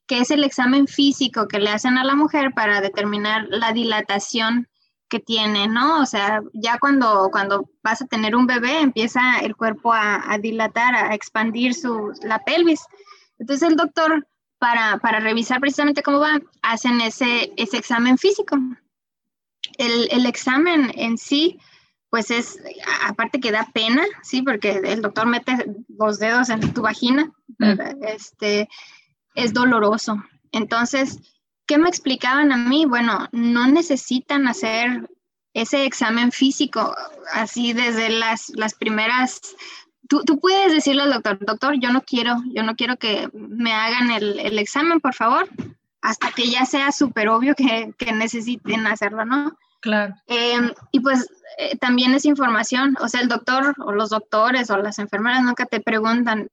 que 0.08 0.20
es 0.20 0.29
el 0.29 0.44
examen 0.44 0.88
físico 0.88 1.48
que 1.48 1.60
le 1.60 1.70
hacen 1.70 1.98
a 1.98 2.03
la 2.03 2.15
mujer 2.15 2.53
para 2.53 2.82
determinar 2.82 3.48
la 3.50 3.72
dilatación 3.72 4.67
que 5.08 5.20
tiene, 5.20 5.70
¿no? 5.70 6.01
O 6.01 6.05
sea, 6.05 6.41
ya 6.53 6.77
cuando, 6.77 7.29
cuando 7.32 7.70
vas 7.82 8.01
a 8.01 8.08
tener 8.08 8.36
un 8.36 8.46
bebé, 8.46 8.82
empieza 8.82 9.39
el 9.39 9.55
cuerpo 9.55 9.94
a, 9.94 10.22
a 10.29 10.38
dilatar, 10.38 10.96
a 10.96 11.13
expandir 11.13 11.75
su, 11.75 12.12
la 12.24 12.39
pelvis. 12.39 12.84
Entonces 13.39 13.70
el 13.70 13.77
doctor 13.77 14.27
para, 14.59 14.97
para 14.97 15.19
revisar 15.19 15.59
precisamente 15.59 16.03
cómo 16.03 16.19
va, 16.19 16.41
hacen 16.62 17.01
ese, 17.01 17.53
ese 17.57 17.77
examen 17.77 18.17
físico. 18.17 18.57
El, 19.77 20.07
el, 20.12 20.25
examen 20.25 20.91
en 20.95 21.17
sí, 21.17 21.59
pues 22.09 22.31
es, 22.31 22.59
aparte 23.03 23.39
que 23.39 23.51
da 23.51 23.69
pena, 23.74 24.03
¿sí? 24.21 24.41
Porque 24.41 24.81
el 24.83 25.01
doctor 25.01 25.27
mete 25.27 25.65
los 25.97 26.19
dedos 26.19 26.50
en 26.50 26.74
tu 26.74 26.81
vagina, 26.81 27.31
este, 28.07 28.69
es 29.33 29.53
doloroso. 29.53 30.24
Entonces, 30.51 31.19
¿qué 31.65 31.77
me 31.77 31.89
explicaban 31.89 32.51
a 32.51 32.57
mí? 32.57 32.85
Bueno, 32.85 33.27
no 33.31 33.67
necesitan 33.67 34.47
hacer 34.47 35.09
ese 35.53 35.85
examen 35.85 36.31
físico 36.31 36.95
así 37.33 37.74
desde 37.74 38.09
las, 38.09 38.50
las 38.55 38.74
primeras 38.74 39.41
Tú, 40.07 40.24
tú, 40.24 40.39
puedes 40.39 40.71
decirle 40.71 41.03
al 41.03 41.13
doctor, 41.13 41.38
doctor, 41.39 41.79
yo 41.79 41.91
no 41.91 42.01
quiero, 42.01 42.35
yo 42.53 42.63
no 42.63 42.75
quiero 42.75 42.97
que 42.97 43.29
me 43.33 43.74
hagan 43.74 44.12
el, 44.12 44.39
el 44.39 44.59
examen, 44.59 45.00
por 45.00 45.13
favor, 45.13 45.50
hasta 46.01 46.31
que 46.31 46.50
ya 46.50 46.65
sea 46.65 46.91
súper 46.91 47.29
obvio 47.29 47.55
que, 47.55 47.93
que, 47.97 48.12
necesiten 48.12 48.85
hacerlo, 48.85 49.25
¿no? 49.25 49.57
Claro. 49.81 50.15
Em, 50.27 50.71
y 50.91 51.00
pues 51.00 51.27
eh, 51.57 51.77
también 51.77 52.13
es 52.13 52.25
información, 52.25 52.95
o 53.01 53.07
sea, 53.07 53.21
el 53.21 53.27
doctor 53.27 53.74
o 53.79 53.91
los 53.91 54.09
doctores 54.09 54.69
o 54.69 54.77
las 54.77 55.00
enfermeras 55.00 55.43
nunca 55.43 55.65
te 55.65 55.79
preguntan, 55.79 56.50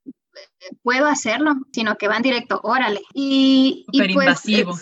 ¿puedo 0.82 1.06
hacerlo? 1.06 1.54
Sino 1.72 1.96
que 1.96 2.08
van 2.08 2.22
directo, 2.22 2.60
órale. 2.62 3.02
Y, 3.12 3.84
y 3.92 3.98
pues, 3.98 4.10
invasivo. 4.10 4.78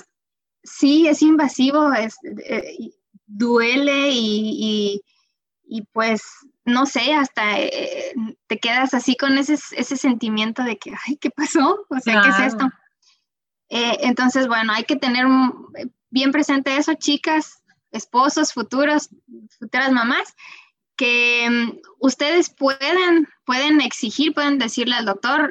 sí, 0.62 1.08
es 1.08 1.22
invasivo, 1.22 1.92
es, 1.92 2.16
eh, 2.44 2.92
duele 3.26 4.10
y, 4.10 4.56
y, 4.58 5.02
y 5.78 5.82
pues 5.92 6.22
no 6.64 6.86
sé, 6.86 7.14
hasta 7.14 7.58
eh, 7.58 8.14
te 8.46 8.58
quedas 8.58 8.94
así 8.94 9.16
con 9.16 9.38
ese, 9.38 9.54
ese 9.54 9.96
sentimiento 9.96 10.62
de 10.62 10.78
que, 10.78 10.92
ay, 11.06 11.16
¿qué 11.16 11.30
pasó? 11.30 11.86
O 11.88 11.98
sea, 12.00 12.22
¿qué 12.22 12.28
es 12.28 12.52
esto? 12.52 12.70
Eh, 13.68 13.98
entonces, 14.02 14.46
bueno, 14.48 14.72
hay 14.72 14.84
que 14.84 14.96
tener 14.96 15.26
bien 16.10 16.32
presente 16.32 16.76
eso, 16.76 16.94
chicas, 16.94 17.62
esposos, 17.92 18.52
futuros, 18.52 19.10
futuras 19.58 19.92
mamás, 19.92 20.34
que 20.96 21.48
mm, 21.48 21.78
ustedes 22.00 22.50
pueden, 22.50 23.26
pueden 23.46 23.80
exigir, 23.80 24.34
pueden 24.34 24.58
decirle 24.58 24.96
al 24.96 25.06
doctor, 25.06 25.50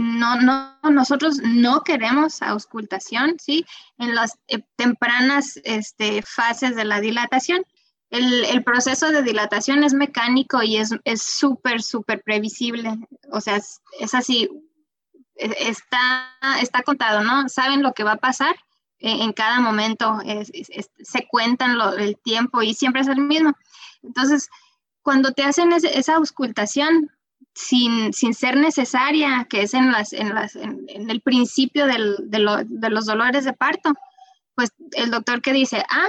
no, 0.00 0.40
no, 0.40 0.76
nosotros 0.90 1.38
no 1.44 1.84
queremos 1.84 2.42
auscultación, 2.42 3.36
¿sí? 3.38 3.64
En 3.98 4.14
las 4.14 4.38
eh, 4.48 4.64
tempranas 4.76 5.60
este, 5.62 6.22
fases 6.22 6.74
de 6.74 6.84
la 6.84 7.00
dilatación 7.00 7.64
el, 8.10 8.64
proceso 8.64 9.10
de 9.10 9.22
dilatación 9.22 9.84
es 9.84 9.92
mecánico 9.92 10.62
y 10.62 10.76
es 10.76 11.22
súper, 11.22 11.82
súper 11.82 12.22
previsible. 12.22 12.96
O 13.30 13.40
sea, 13.40 13.56
es, 13.56 14.14
así, 14.14 14.48
e, 15.36 15.68
está, 15.68 16.34
está 16.60 16.82
contado, 16.82 17.22
¿no? 17.22 17.48
Saben 17.48 17.82
lo 17.82 17.92
que 17.92 18.04
va 18.04 18.12
a 18.12 18.16
pasar 18.16 18.56
en, 19.00 19.32
cada 19.32 19.60
momento, 19.60 20.18
se 20.52 21.28
cuentan 21.28 21.78
el 21.98 22.18
tiempo 22.18 22.62
y 22.62 22.74
siempre 22.74 23.02
es 23.02 23.08
el 23.08 23.20
mismo. 23.20 23.52
Entonces, 24.02 24.48
cuando 25.02 25.32
te 25.32 25.44
hacen 25.44 25.72
esa 25.72 26.16
auscultación, 26.16 27.10
sin, 27.54 28.12
sin, 28.12 28.34
ser 28.34 28.56
necesaria, 28.56 29.46
que 29.48 29.62
es 29.62 29.74
en, 29.74 29.90
las, 29.90 30.12
en, 30.12 30.34
las, 30.34 30.54
en, 30.56 30.86
el 30.88 31.20
principio 31.20 31.86
del, 31.86 32.16
de, 32.24 32.38
lo, 32.38 32.56
de, 32.64 32.90
los 32.90 33.06
dolores 33.06 33.44
de 33.44 33.52
parto, 33.52 33.92
pues 34.54 34.72
el 34.92 35.10
doctor 35.10 35.42
que 35.42 35.52
dice, 35.52 35.84
ah, 35.90 36.08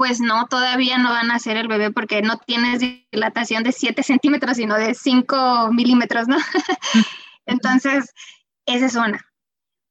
pues 0.00 0.18
no, 0.18 0.46
todavía 0.46 0.96
no 0.96 1.10
van 1.10 1.30
a 1.30 1.34
hacer 1.34 1.58
el 1.58 1.68
bebé 1.68 1.90
porque 1.90 2.22
no 2.22 2.38
tienes 2.38 2.80
dilatación 3.12 3.62
de 3.64 3.72
7 3.72 4.02
centímetros, 4.02 4.56
sino 4.56 4.76
de 4.76 4.94
5 4.94 5.72
milímetros, 5.72 6.26
¿no? 6.26 6.38
Entonces, 7.44 8.14
esa 8.64 8.86
es 8.86 8.94
una. 8.94 9.20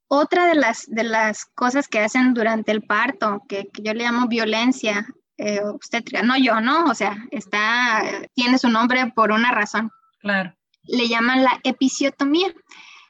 Otra 0.08 0.48
de 0.48 0.56
las, 0.56 0.88
de 0.88 1.04
las 1.04 1.46
cosas 1.54 1.88
que 1.88 2.00
hacen 2.00 2.34
durante 2.34 2.72
el 2.72 2.82
parto, 2.82 3.44
que, 3.48 3.68
que 3.72 3.84
yo 3.84 3.94
le 3.94 4.04
llamo 4.04 4.28
violencia 4.28 5.06
eh, 5.38 5.62
obstétrica, 5.62 6.24
no 6.24 6.36
yo, 6.40 6.60
¿no? 6.60 6.86
O 6.86 6.96
sea, 6.96 7.16
está, 7.30 8.02
tiene 8.34 8.58
su 8.58 8.70
nombre 8.70 9.12
por 9.14 9.32
una 9.32 9.52
razón. 9.52 9.92
Claro. 10.22 10.56
Le 10.86 11.08
llaman 11.08 11.44
la 11.44 11.60
episiotomía. 11.64 12.52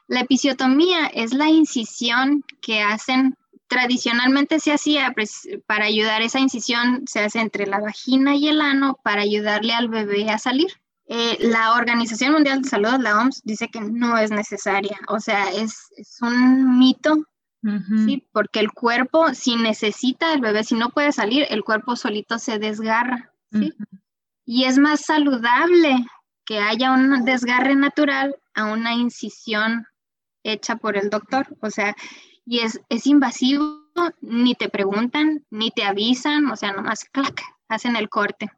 La 0.06 0.20
episiotomía 0.20 1.06
es 1.06 1.32
la 1.32 1.48
incisión 1.48 2.44
que 2.60 2.82
hacen, 2.82 3.38
tradicionalmente 3.70 4.60
se 4.60 4.72
hacía 4.72 5.14
para 5.66 5.86
ayudar, 5.86 6.20
esa 6.20 6.40
incisión 6.40 7.04
se 7.06 7.20
hace 7.20 7.40
entre 7.40 7.66
la 7.66 7.80
vagina 7.80 8.34
y 8.34 8.48
el 8.48 8.60
ano 8.60 8.98
para 9.02 9.22
ayudarle 9.22 9.72
al 9.72 9.88
bebé 9.88 10.28
a 10.28 10.38
salir. 10.38 10.68
Eh, 11.06 11.38
la 11.40 11.72
Organización 11.72 12.32
Mundial 12.32 12.62
de 12.62 12.68
Salud, 12.68 13.00
la 13.00 13.18
OMS, 13.18 13.42
dice 13.44 13.68
que 13.68 13.80
no 13.80 14.18
es 14.18 14.30
necesaria. 14.30 14.98
O 15.08 15.20
sea, 15.20 15.50
es, 15.50 15.88
es 15.96 16.18
un 16.20 16.78
mito 16.78 17.16
Sí, 18.06 18.26
porque 18.32 18.60
el 18.60 18.72
cuerpo, 18.72 19.34
si 19.34 19.56
necesita 19.56 20.32
el 20.32 20.40
bebé, 20.40 20.64
si 20.64 20.76
no 20.76 20.88
puede 20.90 21.12
salir, 21.12 21.46
el 21.50 21.62
cuerpo 21.62 21.94
solito 21.94 22.38
se 22.38 22.58
desgarra, 22.58 23.34
¿sí? 23.52 23.74
Y 24.46 24.64
es 24.64 24.78
más 24.78 25.02
saludable 25.02 26.06
que 26.46 26.58
haya 26.58 26.90
un 26.92 27.22
desgarre 27.26 27.76
natural 27.76 28.34
a 28.54 28.64
una 28.64 28.94
incisión 28.94 29.84
hecha 30.42 30.76
por 30.76 30.96
el 30.96 31.10
doctor. 31.10 31.54
O 31.60 31.70
sea, 31.70 31.94
y 32.50 32.62
es, 32.62 32.80
es 32.88 33.06
invasivo, 33.06 33.80
ni 34.20 34.56
te 34.56 34.68
preguntan, 34.68 35.46
ni 35.50 35.70
te 35.70 35.84
avisan, 35.84 36.50
o 36.50 36.56
sea, 36.56 36.72
nomás 36.72 37.04
clac, 37.04 37.40
hacen 37.68 37.94
el 37.94 38.08
corte. 38.08 38.50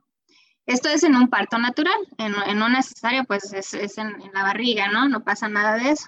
Esto 0.65 0.89
es 0.89 1.03
en 1.03 1.15
un 1.15 1.29
parto 1.29 1.59
natural, 1.59 1.99
en, 2.17 2.35
en 2.47 2.63
una 2.63 2.83
cesárea 2.83 3.25
pues 3.25 3.53
es, 3.53 3.75
es 3.75 3.99
en, 3.99 4.07
en, 4.23 4.33
la 4.33 4.45
barriga, 4.45 4.89
¿no? 4.89 5.11
No 5.11 5.23
pasa 5.25 5.47
nada 5.51 5.75
de 5.75 5.91
eso, 5.91 6.07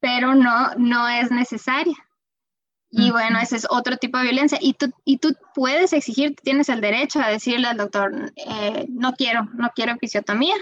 pero 0.00 0.34
no, 0.34 0.70
no 0.78 1.10
es 1.10 1.30
necesaria. 1.30 1.96
Y 2.90 3.10
bueno, 3.10 3.38
ese 3.38 3.56
es 3.56 3.66
otro 3.68 3.98
tipo 3.98 4.16
de 4.16 4.24
violencia. 4.24 4.56
Y 4.58 4.72
tú, 4.72 4.90
y 5.04 5.18
tú 5.18 5.36
puedes 5.54 5.92
exigir, 5.92 6.36
tienes 6.42 6.70
el 6.70 6.80
derecho 6.80 7.20
a 7.20 7.28
decirle 7.28 7.68
al 7.68 7.76
doctor, 7.76 8.32
eh, 8.36 8.86
no 8.88 9.12
quiero, 9.12 9.44
no 9.52 9.72
quiero 9.74 9.92
episiotomía. 9.92 10.56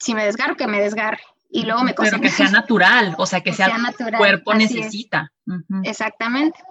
Si 0.00 0.14
me 0.14 0.24
desgarro, 0.24 0.56
que 0.56 0.66
me 0.66 0.80
desgarre. 0.80 1.20
Y 1.52 1.64
luego 1.64 1.82
me 1.82 1.94
Pero 1.94 2.20
que 2.20 2.30
sea 2.30 2.48
natural, 2.50 3.14
o 3.18 3.26
sea, 3.26 3.40
que, 3.40 3.52
sea, 3.52 3.76
natural. 3.76 4.18
cuerpo 4.18 4.54
necesita. 4.54 5.32
Exactamente. 5.84 6.62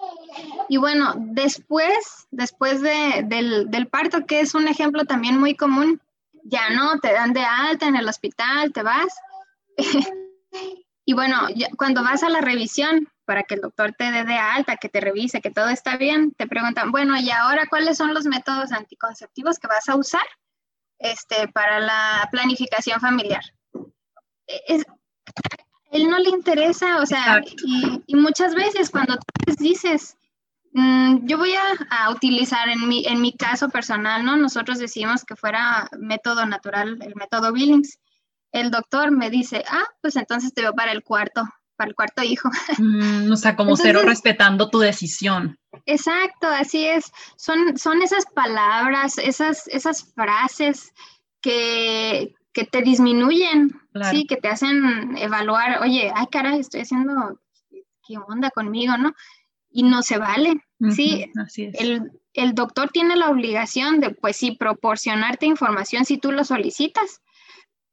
Y 0.68 0.78
bueno, 0.78 1.14
después, 1.18 2.28
después 2.32 2.82
de, 2.82 3.24
del, 3.26 3.88
parto, 3.88 4.26
que 4.26 4.40
es 4.40 4.56
un 4.56 4.68
ejemplo 4.68 5.06
también 5.06 5.40
muy 5.40 5.56
común, 5.56 6.02
ya 6.44 6.70
no, 6.70 7.00
te 7.00 7.14
dan 7.14 7.34
de 7.34 7.44
alta 7.44 7.88
en 7.88 7.96
el 7.96 8.08
hospital, 8.08 8.72
te 8.74 8.84
vas. 8.84 9.14
y 11.06 11.14
bueno, 11.14 11.48
cuando 11.78 12.04
vas 12.04 12.24
a 12.24 12.30
la 12.30 12.42
revisión, 12.42 13.08
para 13.26 13.44
que 13.44 13.56
el 13.56 13.62
doctor 13.62 13.94
te 13.94 14.12
dé 14.12 14.24
de 14.24 14.38
alta, 14.38 14.78
que 14.78 14.90
te 14.90 15.02
revise, 15.02 15.42
que 15.42 15.52
todo 15.52 15.70
está 15.70 15.98
bien, 15.98 16.32
te 16.32 16.48
preguntan, 16.48 16.92
bueno, 16.92 17.16
¿y 17.18 17.30
ahora 17.30 17.68
cuáles 17.70 17.98
son 17.98 18.14
los 18.14 18.26
métodos 18.26 18.72
anticonceptivos 18.72 19.60
que 19.60 19.68
vas 19.68 19.88
a 19.88 19.96
usar 19.96 20.26
este, 20.98 21.48
para 21.48 21.80
la 21.80 22.28
planificación 22.32 23.00
familiar? 23.00 23.44
Es, 24.48 24.84
él 25.92 26.10
no 26.10 26.20
le 26.20 26.30
interesa, 26.30 27.02
o 27.02 27.06
sea, 27.06 27.42
y, 27.66 28.16
muchas 28.16 28.56
veces 28.56 28.90
cuando 28.90 29.16
tú 29.18 29.54
dices, 29.60 30.18
mm, 30.74 31.26
yo 31.26 31.38
voy 31.38 31.54
a, 31.54 32.10
utilizar 32.12 32.70
en 32.70 32.88
mi, 32.88 33.06
en 33.06 33.22
mi 33.22 33.36
caso 33.36 33.70
personal, 33.70 34.24
¿no? 34.24 34.38
Nosotros 34.38 34.80
decimos 34.80 35.26
que 35.26 35.36
fuera 35.36 35.90
método 36.00 36.46
natural, 36.46 37.00
el 37.02 37.16
método 37.16 37.52
Billings. 37.52 38.00
El 38.52 38.72
doctor 38.72 39.12
me 39.12 39.30
dice, 39.30 39.64
ah, 39.70 39.86
pues 40.02 40.16
entonces 40.16 40.54
te 40.54 40.62
veo 40.62 40.74
para 40.74 40.92
el 40.92 41.04
cuarto 41.04 41.48
para 41.80 41.90
el 41.90 41.96
cuarto 41.96 42.22
hijo. 42.24 42.50
Mm, 42.78 43.32
o 43.32 43.36
sea, 43.38 43.56
como 43.56 43.76
cero 43.78 44.02
respetando 44.04 44.70
tu 44.70 44.80
decisión. 44.80 45.58
Exacto, 45.86 46.48
así 46.48 46.86
es. 46.86 47.12
Son, 47.38 47.78
son 47.78 48.02
esas 48.02 48.26
palabras, 48.26 49.18
esas, 49.18 49.68
esas 49.68 50.04
frases 50.14 50.92
que, 51.42 52.36
que 52.60 52.66
te 52.66 52.82
disminuyen, 52.82 53.80
sí, 54.12 54.26
que 54.26 54.36
te 54.36 54.50
hacen 54.50 55.18
evaluar, 55.18 55.82
oye, 55.82 56.12
ay 56.14 56.28
caray, 56.28 56.60
estoy 56.60 56.82
haciendo, 56.82 57.40
¿qué 58.06 58.18
onda 58.18 58.52
conmigo, 58.52 58.98
no? 58.98 59.14
Y 59.72 59.84
no 59.84 60.02
se 60.02 60.18
vale, 60.18 60.66
sí. 60.92 61.32
Así 61.42 61.66
es. 61.66 61.80
El, 61.80 62.12
el 62.34 62.54
doctor 62.56 62.90
tiene 62.90 63.16
la 63.16 63.30
obligación 63.30 64.00
de, 64.00 64.10
pues 64.10 64.36
sí, 64.36 64.52
proporcionarte 64.52 65.46
información 65.46 66.06
si 66.06 66.18
tú 66.18 66.32
lo 66.32 66.44
solicitas, 66.44 67.22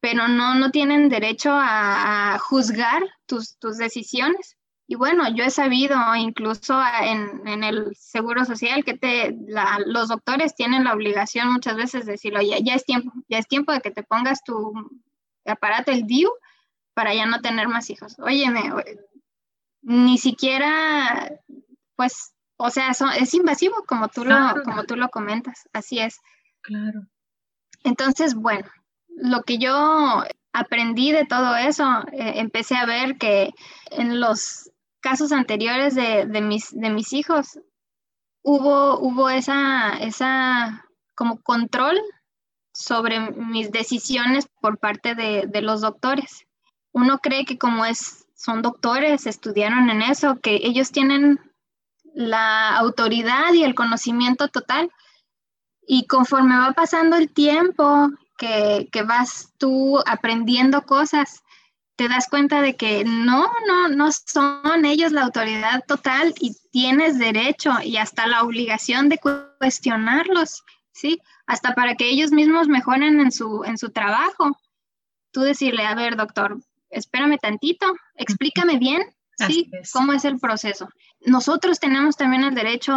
pero 0.01 0.27
no, 0.27 0.55
no 0.55 0.71
tienen 0.71 1.09
derecho 1.09 1.51
a, 1.53 2.39
juzgar 2.41 3.03
tus, 3.27 3.57
tus, 3.59 3.77
decisiones. 3.77 4.57
Y 4.89 4.95
bueno, 4.95 5.29
yo 5.35 5.45
he 5.45 5.51
sabido 5.51 5.97
incluso 6.15 6.81
en, 7.03 7.47
en 7.47 7.65
el 7.65 7.95
Seguro 7.97 8.45
Social 8.45 8.85
que 8.85 8.95
te, 8.95 9.37
los 9.87 10.09
doctores 10.09 10.55
tienen 10.55 10.85
la 10.85 10.95
obligación 10.95 11.53
muchas 11.53 11.77
veces 11.77 12.07
de 12.07 12.13
decir, 12.13 12.37
oye, 12.37 12.61
ya 12.63 12.75
es 12.75 12.85
tiempo, 12.85 13.13
ya 13.29 13.39
es 13.39 13.49
tiempo 13.49 13.73
de 13.73 13.81
que 13.81 13.91
te 13.91 14.05
pongas 14.05 14.45
tu 14.45 14.73
aparato, 15.45 15.91
el 15.91 16.07
DIU, 16.07 16.31
para 16.95 17.15
ya 17.15 17.27
no 17.27 17.41
tener 17.41 17.67
más 17.67 17.91
hijos. 17.91 18.17
Óyeme, 18.21 18.73
ni 19.83 20.19
siquiera, 20.19 21.33
pues, 21.97 22.33
o 22.57 22.71
sea, 22.71 22.93
es 23.19 23.35
invasivo 23.35 23.85
como 23.87 24.09
tú, 24.09 24.25
lo, 24.25 24.37
como 24.65 24.85
tú 24.85 24.95
lo 24.97 25.09
comentas, 25.09 25.69
así 25.73 25.99
es. 25.99 26.21
Claro. 26.63 27.07
Entonces, 27.83 28.35
bueno, 28.35 28.69
lo 29.09 29.43
que 29.43 29.59
yo 29.59 30.25
aprendí 30.53 31.13
de 31.13 31.27
todo 31.27 31.57
eso, 31.57 31.85
eh, 32.13 32.35
empecé 32.37 32.77
a 32.77 32.87
ver 32.87 33.19
que 33.19 33.53
en 33.91 34.21
los 34.21 34.71
casos 35.07 35.31
anteriores 35.31 35.95
de, 35.95 36.41
mis, 36.43 36.77
de 36.77 36.91
mis 36.91 37.13
hijos 37.13 37.61
hubo, 38.43 38.99
hubo 38.99 39.31
esa, 39.31 39.97
esa 39.99 40.85
como 41.15 41.41
control 41.43 41.97
sobre 42.75 43.21
mis 43.21 43.71
decisiones 43.71 44.49
por 44.61 44.79
parte 44.79 45.15
de, 45.15 45.47
de, 45.47 45.63
los 45.63 45.83
doctores. 45.83 46.49
Uno 46.91 47.21
cree 47.21 47.45
que 47.45 47.57
como 47.57 47.85
es, 47.85 48.27
son 48.35 48.63
doctores, 48.63 49.29
estudiaron 49.29 49.91
en 49.91 50.03
eso, 50.03 50.41
que 50.41 50.57
ellos 50.65 50.91
tienen 50.91 51.39
la 52.13 52.77
autoridad 52.77 53.53
y 53.55 53.63
el 53.63 53.77
conocimiento 53.77 54.49
total. 54.49 54.91
Y 55.87 56.09
conforme 56.09 56.59
va 56.59 56.73
pasando 56.73 57.15
el 57.15 57.31
tiempo 57.31 58.11
que, 58.37 58.89
vas 59.07 59.53
tú 59.57 60.01
aprendiendo 60.05 60.83
cosas, 60.83 61.45
te 61.97 62.09
das 62.09 62.29
cuenta 62.29 62.61
de 62.61 62.77
que 62.77 63.05
no, 63.05 63.51
no, 63.67 63.89
no 63.89 64.11
son 64.13 64.85
ellos 64.85 65.13
la 65.13 65.23
autoridad 65.23 65.83
total 65.87 66.35
y 66.39 66.55
tienes 66.71 67.19
derecho 67.19 67.73
y 67.83 67.97
hasta 67.97 68.27
la 68.27 68.43
obligación 68.43 69.09
de 69.09 69.19
cuestionarlos, 69.19 70.63
¿sí? 70.93 71.21
Hasta 71.47 71.75
para 71.75 71.95
que 71.95 72.09
ellos 72.11 72.33
mismos 72.33 72.69
mejoren 72.69 73.21
en 73.21 73.33
su, 73.33 73.65
en 73.65 73.79
su 73.79 73.91
trabajo. 73.91 74.59
Tú 75.33 75.41
decirle, 75.41 75.87
a 75.87 75.95
ver, 75.95 76.17
doctor, 76.17 76.61
espérame 76.91 77.39
tantito, 77.39 77.87
explícame 78.15 78.79
bien, 78.79 79.03
¿sí? 79.47 79.71
¿Cómo 79.93 80.13
es 80.13 80.27
el 80.27 80.39
proceso? 80.39 80.89
Nosotros 81.21 81.81
tenemos 81.81 82.17
también 82.17 82.45
el 82.45 82.55
derecho, 82.55 82.95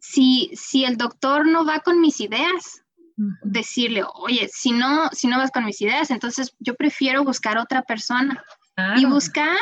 si, 0.00 0.50
si 0.54 0.84
el 0.84 0.96
doctor 0.96 1.46
no 1.46 1.64
va 1.64 1.80
con 1.80 2.00
mis 2.00 2.20
ideas, 2.20 2.83
decirle, 3.16 4.02
oye, 4.14 4.48
si 4.52 4.72
no, 4.72 5.08
si 5.12 5.28
no 5.28 5.38
vas 5.38 5.50
con 5.50 5.64
mis 5.64 5.80
ideas, 5.80 6.10
entonces 6.10 6.54
yo 6.58 6.74
prefiero 6.74 7.24
buscar 7.24 7.58
otra 7.58 7.82
persona 7.82 8.42
y 8.96 9.04
buscar, 9.04 9.56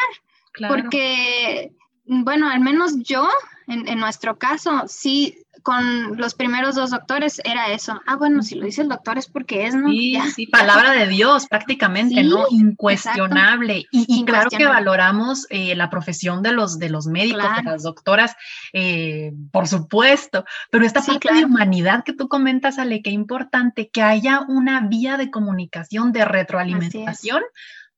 porque, 0.68 1.72
bueno, 2.04 2.48
al 2.50 2.60
menos 2.60 2.94
yo, 3.02 3.28
en, 3.66 3.88
en, 3.88 3.98
nuestro 3.98 4.38
caso, 4.38 4.84
sí, 4.86 5.42
con 5.62 6.16
los 6.16 6.34
primeros 6.34 6.74
dos 6.74 6.90
doctores 6.90 7.40
era 7.44 7.72
eso. 7.72 8.00
Ah, 8.06 8.16
bueno, 8.16 8.42
si 8.42 8.54
lo 8.54 8.66
dice 8.66 8.82
el 8.82 8.88
doctor 8.88 9.18
es 9.18 9.28
porque 9.28 9.66
es, 9.66 9.74
¿no? 9.74 9.88
Sí, 9.88 10.18
sí, 10.34 10.46
palabra 10.46 10.92
de 10.92 11.06
Dios 11.06 11.46
prácticamente, 11.46 12.22
¿no? 12.24 12.46
Incuestionable. 12.50 13.86
Y, 13.90 14.24
claro 14.24 14.50
que 14.50 14.66
valoramos 14.66 15.46
eh, 15.50 15.74
la 15.74 15.90
profesión 15.90 16.42
de 16.42 16.52
los, 16.52 16.78
de 16.78 16.90
los 16.90 17.06
médicos, 17.06 17.56
de 17.56 17.62
las 17.62 17.82
doctoras, 17.82 18.34
eh, 18.72 19.32
por 19.50 19.68
supuesto, 19.68 20.44
pero 20.70 20.84
esta 20.84 21.02
parte 21.02 21.32
de 21.32 21.44
humanidad 21.44 22.04
que 22.04 22.12
tú 22.12 22.28
comentas, 22.28 22.78
Ale, 22.78 23.02
qué 23.02 23.10
importante 23.10 23.88
que 23.88 24.02
haya 24.02 24.40
una 24.48 24.80
vía 24.80 25.16
de 25.16 25.30
comunicación, 25.30 26.12
de 26.12 26.24
retroalimentación 26.24 27.42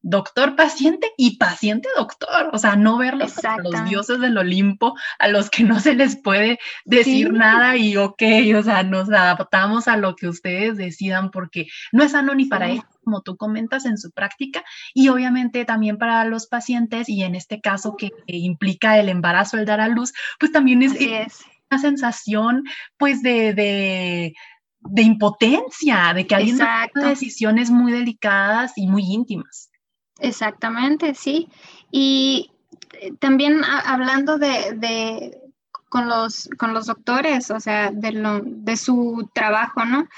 doctor 0.07 0.55
paciente 0.55 1.09
y 1.17 1.39
paciente 1.39 1.89
doctor, 1.97 2.51
o 2.53 2.59
sea, 2.59 2.77
no 2.77 2.99
verlos 2.99 3.33
como 3.33 3.71
los 3.71 3.89
dioses 3.89 4.21
del 4.21 4.37
Olimpo 4.37 4.95
a 5.19 5.29
los 5.29 5.49
que 5.49 5.65
no 5.65 5.81
se 5.81 5.95
les 5.95 6.17
puede 6.17 6.59
decir 6.85 7.33
nada 7.33 7.75
y 7.77 7.97
ok, 7.97 8.23
o 8.55 8.63
sea, 8.63 8.83
nos 8.83 9.09
adaptamos 9.09 9.89
a 9.89 9.97
lo 9.97 10.15
que 10.15 10.29
ustedes 10.29 10.77
decidan 10.77 11.31
porque 11.31 11.69
no 11.91 12.05
es 12.05 12.13
sano 12.13 12.35
ni 12.35 12.45
para 12.45 12.69
ellos, 12.69 12.85
como 13.03 13.23
tú 13.23 13.39
comentas 13.39 13.87
en 13.87 13.97
su 13.97 14.11
práctica, 14.11 14.63
y 14.93 15.09
obviamente 15.09 15.65
también 15.65 15.97
para 15.97 16.23
los 16.27 16.49
pacientes 16.49 17.09
y 17.09 17.23
en 17.23 17.35
este 17.35 17.63
caso 17.63 17.97
que 17.97 18.11
implica 18.27 18.99
el 18.99 19.09
embarazo, 19.09 19.57
el 19.57 19.65
dar 19.65 19.81
a 19.81 19.89
luz, 19.89 20.13
pues 20.39 20.53
también 20.53 20.83
es, 20.83 20.93
una 21.71 21.81
sensación 21.81 22.65
pues 22.99 23.23
de, 23.23 23.55
de 23.55 24.35
de 24.87 25.01
impotencia, 25.01 26.13
de 26.15 26.27
que 26.27 26.35
hay 26.35 26.55
decisiones 26.95 27.71
muy 27.71 27.91
delicadas 27.91 28.75
y 28.77 28.87
muy 28.87 29.03
íntimas. 29.03 29.71
Exactamente, 30.21 31.15
sí. 31.15 31.49
Y 31.91 32.51
eh, 33.01 33.13
también 33.19 33.63
hablando 33.65 34.39
de, 34.39 35.39
con, 35.89 36.09
los, 36.09 36.49
con 36.59 36.75
los 36.75 36.87
doctores, 36.87 37.51
o 37.51 37.61
sea, 37.61 37.91
de, 37.91 38.13
lo, 38.13 38.41
de 38.43 38.77
su 38.77 39.29
trabajo, 39.33 39.85
¿no? 39.85 40.09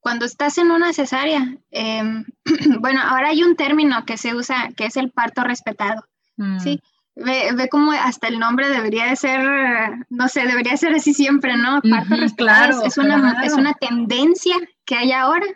Cuando 0.00 0.24
estás 0.24 0.56
en 0.58 0.70
una 0.70 0.92
cesárea, 0.92 1.56
em, 1.70 2.24
bueno, 2.80 3.00
ahora 3.02 3.28
hay 3.28 3.42
un 3.42 3.56
término 3.56 4.04
que 4.04 4.16
se 4.16 4.34
usa, 4.34 4.68
que 4.76 4.86
es 4.86 4.96
el 4.96 5.10
parto 5.10 5.42
respetado, 5.42 6.04
¿sí? 6.62 6.80
Mm. 6.82 7.24
Ve, 7.24 7.50
ve 7.54 7.68
como 7.70 7.92
hasta 7.92 8.28
el 8.28 8.38
nombre 8.38 8.68
debería 8.68 9.06
de 9.06 9.16
ser, 9.16 9.40
no 10.10 10.28
sé, 10.28 10.46
debería 10.46 10.76
ser 10.76 10.94
así 10.94 11.14
siempre, 11.14 11.56
¿no? 11.56 11.80
Parto 11.80 12.14
respetado 12.14 12.84
es, 12.84 12.98
una, 12.98 13.42
es 13.42 13.54
una 13.54 13.72
tendencia 13.72 14.54
que 14.84 14.96
hay 14.96 15.12
ahora, 15.12 15.46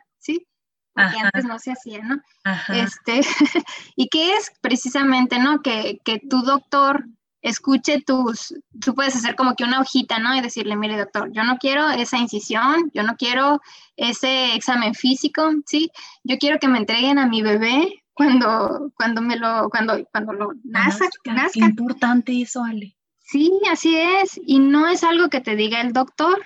porque 0.95 1.19
antes 1.19 1.45
no 1.45 1.59
se 1.59 1.73
hacía, 1.73 2.01
¿no? 2.03 2.21
Este, 2.69 3.21
y 3.97 4.09
qué 4.09 4.35
es 4.35 4.53
precisamente, 4.61 5.39
¿no? 5.39 5.63
Que, 5.63 6.01
que 6.05 6.19
tu 6.19 6.43
doctor 6.43 7.07
escuche 7.43 8.03
tus, 8.03 8.55
tú 8.81 8.95
puedes 8.95 9.17
hacer 9.17 9.35
como 9.35 9.55
que 9.55 9.65
una 9.65 9.81
hojita, 9.81 10.19
¿no? 10.19 10.35
Y 10.35 10.41
decirle, 10.41 10.77
mire 10.77 10.99
doctor, 10.99 11.31
yo 11.33 11.45
no 11.45 11.57
quiero 11.59 11.89
esa 11.91 12.19
incisión, 12.19 12.91
yo 12.93 13.03
no 13.03 13.17
quiero 13.17 13.61
ese 13.97 14.55
examen 14.55 14.95
físico, 14.95 15.51
¿sí? 15.67 15.91
Yo 16.23 16.39
quiero 16.39 16.59
que 16.59 16.69
me 16.69 16.79
entreguen 16.79 17.19
a 17.19 17.27
mi 17.27 17.43
bebé 17.43 18.03
cuando, 18.13 18.93
cuando 18.97 19.23
me 19.23 19.37
lo, 19.37 19.71
cuando, 19.71 20.05
cuando 20.13 20.33
lo 20.33 20.53
nazca, 20.65 21.09
nazca. 21.25 21.51
Qué 21.53 21.61
importante 21.61 22.41
eso, 22.43 22.63
Ale. 22.63 22.97
Sí, 23.21 23.51
así 23.71 23.97
es. 23.97 24.41
Y 24.45 24.59
no 24.59 24.89
es 24.89 25.05
algo 25.05 25.29
que 25.29 25.41
te 25.41 25.57
diga 25.57 25.81
el 25.81 25.93
doctor, 25.93 26.45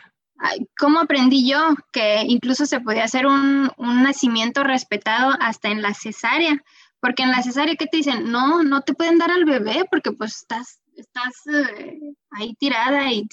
¿Cómo 0.79 1.01
aprendí 1.01 1.49
yo 1.49 1.75
que 1.93 2.23
incluso 2.27 2.67
se 2.67 2.81
podía 2.81 3.05
hacer 3.05 3.27
un, 3.27 3.71
nacimiento 3.79 4.63
respetado 4.65 5.35
hasta 5.41 5.69
en 5.69 5.83
la 5.83 5.95
cesárea? 5.95 6.63
Porque 7.01 7.23
en 7.23 7.31
la 7.31 7.43
cesárea, 7.43 7.77
¿qué 7.77 7.87
te 7.87 7.99
dicen? 7.99 8.31
No, 8.31 8.63
no 8.63 8.83
te 8.83 8.95
pueden 8.95 9.19
dar 9.19 9.31
al 9.31 9.45
bebé 9.45 9.85
porque 9.91 10.13
pues 10.13 10.37
estás, 10.37 10.81
estás 10.97 11.35
eh, 11.53 11.99
ahí 12.31 12.55
tirada 12.55 13.13
y 13.13 13.27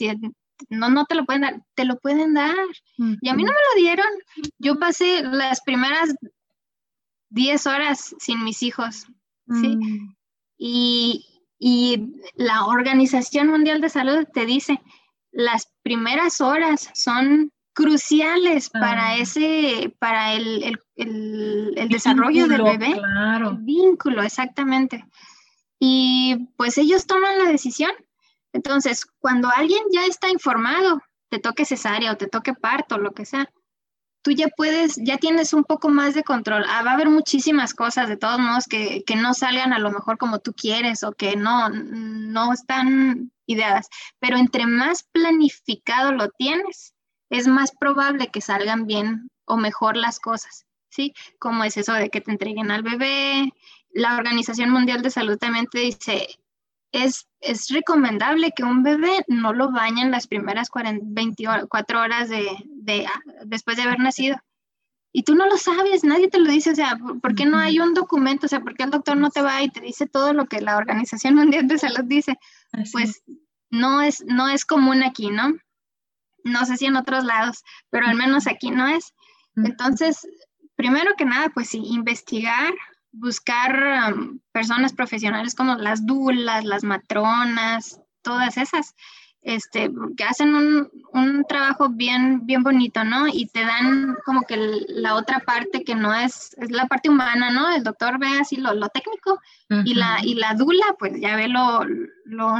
no, 0.69 0.89
no 0.89 1.06
te 1.06 1.15
lo 1.15 1.26
pueden 1.26 1.41
dar, 1.41 1.62
te 1.76 1.86
lo 1.86 1.97
pueden 2.00 2.34
dar. 2.34 2.56
Y 2.97 3.30
a 3.30 3.34
mí 3.34 3.43
no 3.43 3.52
me 3.52 3.58
lo 3.76 3.82
dieron. 3.82 4.08
Yo 4.60 4.78
pasé 4.80 5.24
las 5.24 5.62
primeras 5.62 6.13
10 7.30 7.67
horas 7.67 8.15
sin 8.19 8.43
mis 8.43 8.62
hijos, 8.62 9.08
¿sí? 9.47 9.78
Mm. 9.78 10.15
Y, 10.58 11.26
y 11.58 12.13
la 12.36 12.65
Organización 12.65 13.47
Mundial 13.47 13.82
de 13.82 13.89
Salud 13.89 14.26
te 14.34 14.45
dice, 14.45 14.82
las 15.32 15.72
primeras 15.84 16.41
horas 16.41 16.89
son 16.94 17.52
cruciales 17.74 18.70
para 18.70 19.15
ese, 19.15 19.96
para 20.00 20.34
el, 20.34 20.78
desarrollo 21.89 22.48
del 22.48 22.63
bebé. 22.63 22.94
Claro. 22.94 23.52
El 23.52 23.58
vínculo, 23.58 24.22
exactamente. 24.24 25.06
Y 25.80 26.50
pues 26.58 26.78
ellos 26.78 27.08
toman 27.08 27.39
la 27.39 27.46
decisión. 27.46 27.91
Entonces, 28.54 29.06
cuando 29.20 29.50
alguien 29.50 29.82
ya 29.91 30.06
está 30.06 30.30
informado, 30.30 31.02
te 31.30 31.39
toque 31.39 31.65
cesárea 31.65 32.12
o 32.12 32.17
te 32.17 32.28
toque 32.28 32.54
parto, 32.54 32.98
lo 32.98 33.12
que 33.13 33.26
sea, 33.26 33.50
tú 34.22 34.32
ya 34.32 34.48
puedes, 34.50 34.96
ya 34.98 35.18
tienes 35.18 35.54
un 35.54 35.64
poco 35.64 35.90
más 35.90 36.14
de 36.14 36.24
control. 36.24 36.66
Ah, 36.68 36.84
va 36.84 36.92
a 36.92 36.94
haber 36.94 37.10
muchísimas 37.10 37.74
cosas, 37.74 38.08
de 38.10 38.18
todos 38.18 38.40
modos, 38.40 38.66
que, 38.66 39.04
que, 39.06 39.16
no 39.16 39.34
salgan 39.34 39.74
a 39.74 39.80
lo 39.80 39.92
mejor 39.92 40.18
como 40.18 40.40
tú 40.40 40.54
quieres 40.54 41.04
o 41.04 41.14
que 41.14 41.36
no, 41.36 41.70
no 41.70 42.54
están 42.54 43.32
ideadas. 43.46 43.90
Pero 44.20 44.38
entre 44.38 44.66
más 44.66 45.04
planificado 45.12 46.12
lo 46.12 46.30
tienes, 46.30 46.94
es 47.30 47.48
más 47.48 47.72
probable 47.72 48.28
que 48.28 48.42
salgan 48.42 48.86
bien 48.86 49.30
o 49.46 49.58
mejor 49.58 49.98
las 49.98 50.20
cosas, 50.20 50.66
¿sí? 50.90 51.14
Como 51.40 51.64
es 51.64 51.78
eso 51.78 51.94
de 51.94 52.10
que 52.10 52.22
te 52.22 52.32
entreguen 52.32 52.72
al 52.72 52.84
bebé. 52.84 53.54
La 53.94 54.16
Organización 54.16 54.70
Mundial 54.70 55.02
de 55.02 55.10
Salud 55.10 55.38
también 55.38 55.68
te 55.68 55.80
dice, 55.80 56.28
es, 56.92 57.28
es 57.40 57.70
recomendable 57.70 58.52
que 58.56 58.64
un 58.64 58.84
bebé 58.84 59.24
no 59.28 59.54
lo 59.54 59.72
bañen 59.72 60.12
las 60.12 60.28
primeras 60.28 60.70
24 61.02 62.00
horas 62.00 62.30
de, 62.30 62.48
de, 62.66 63.06
ah, 63.06 63.22
después 63.46 63.78
de 63.78 63.84
haber 63.84 64.00
nacido. 64.00 64.38
Y 65.14 65.24
tú 65.24 65.36
no 65.36 65.46
lo 65.46 65.58
sabes, 65.58 66.04
nadie 66.04 66.30
te 66.30 66.40
lo 66.40 66.50
dice, 66.50 66.72
o 66.72 66.76
sea, 66.76 66.98
¿por 67.22 67.36
qué 67.36 67.46
no 67.46 67.58
hay 67.58 67.80
un 67.80 67.94
documento? 67.94 68.46
O 68.46 68.50
sea, 68.50 68.62
¿por 68.62 68.76
qué 68.76 68.84
el 68.84 68.92
doctor 68.92 69.18
no 69.18 69.30
te 69.30 69.42
va 69.42 69.62
y 69.62 69.70
te 69.70 69.82
dice 69.82 70.08
todo 70.08 70.34
lo 70.34 70.46
que 70.46 70.62
la 70.62 70.78
Organización 70.78 71.36
Mundial 71.36 71.68
de 71.68 71.78
Salud 71.78 72.06
dice? 72.06 72.40
Pues 72.94 73.22
no 73.70 74.02
es, 74.02 74.24
no 74.26 74.48
es 74.48 74.64
común 74.66 75.04
aquí, 75.04 75.30
¿no? 75.30 75.54
No 76.44 76.66
sé 76.66 76.78
si 76.78 76.86
en 76.86 76.96
otros 76.96 77.26
lados, 77.26 77.64
pero 77.90 78.08
al 78.08 78.16
menos 78.16 78.48
aquí 78.48 78.72
no 78.72 78.88
es. 78.88 79.14
Entonces, 79.58 80.26
primero 80.76 81.12
que 81.18 81.26
nada, 81.26 81.50
pues 81.50 81.70
sí, 81.70 81.82
investigar, 81.86 82.74
buscar 83.12 84.13
um, 84.13 84.39
personas 84.52 84.93
profesionales 84.93 85.56
como 85.56 85.76
las 85.76 86.06
dulas, 86.06 86.63
las 86.65 86.84
matronas, 86.84 88.00
todas 88.21 88.58
esas, 88.58 88.95
este, 89.41 89.91
que 90.15 90.24
hacen 90.24 90.56
un, 90.56 90.89
un, 91.13 91.45
trabajo 91.45 91.89
bien, 91.89 92.45
bien 92.45 92.63
bonito, 92.63 93.04
¿no? 93.04 93.28
Y 93.28 93.47
te 93.47 93.65
dan 93.65 94.17
como 94.26 94.43
que 94.43 94.58
la 94.88 95.15
otra 95.15 95.39
parte 95.39 95.84
que 95.84 95.95
no 95.95 96.13
es, 96.13 96.56
es 96.58 96.71
la 96.71 96.88
parte 96.88 97.10
humana, 97.10 97.50
¿no? 97.52 97.71
El 97.71 97.84
doctor 97.84 98.19
ve 98.19 98.39
así 98.39 98.58
lo, 98.58 98.74
lo 98.74 98.89
técnico 98.89 99.39
y, 99.86 99.95
la, 99.95 100.19
y 100.24 100.36
la 100.36 100.54
dula, 100.54 100.95
pues 101.00 101.19
ya 101.19 101.36
ve 101.36 101.47
lo, 101.47 101.84
lo 102.26 102.56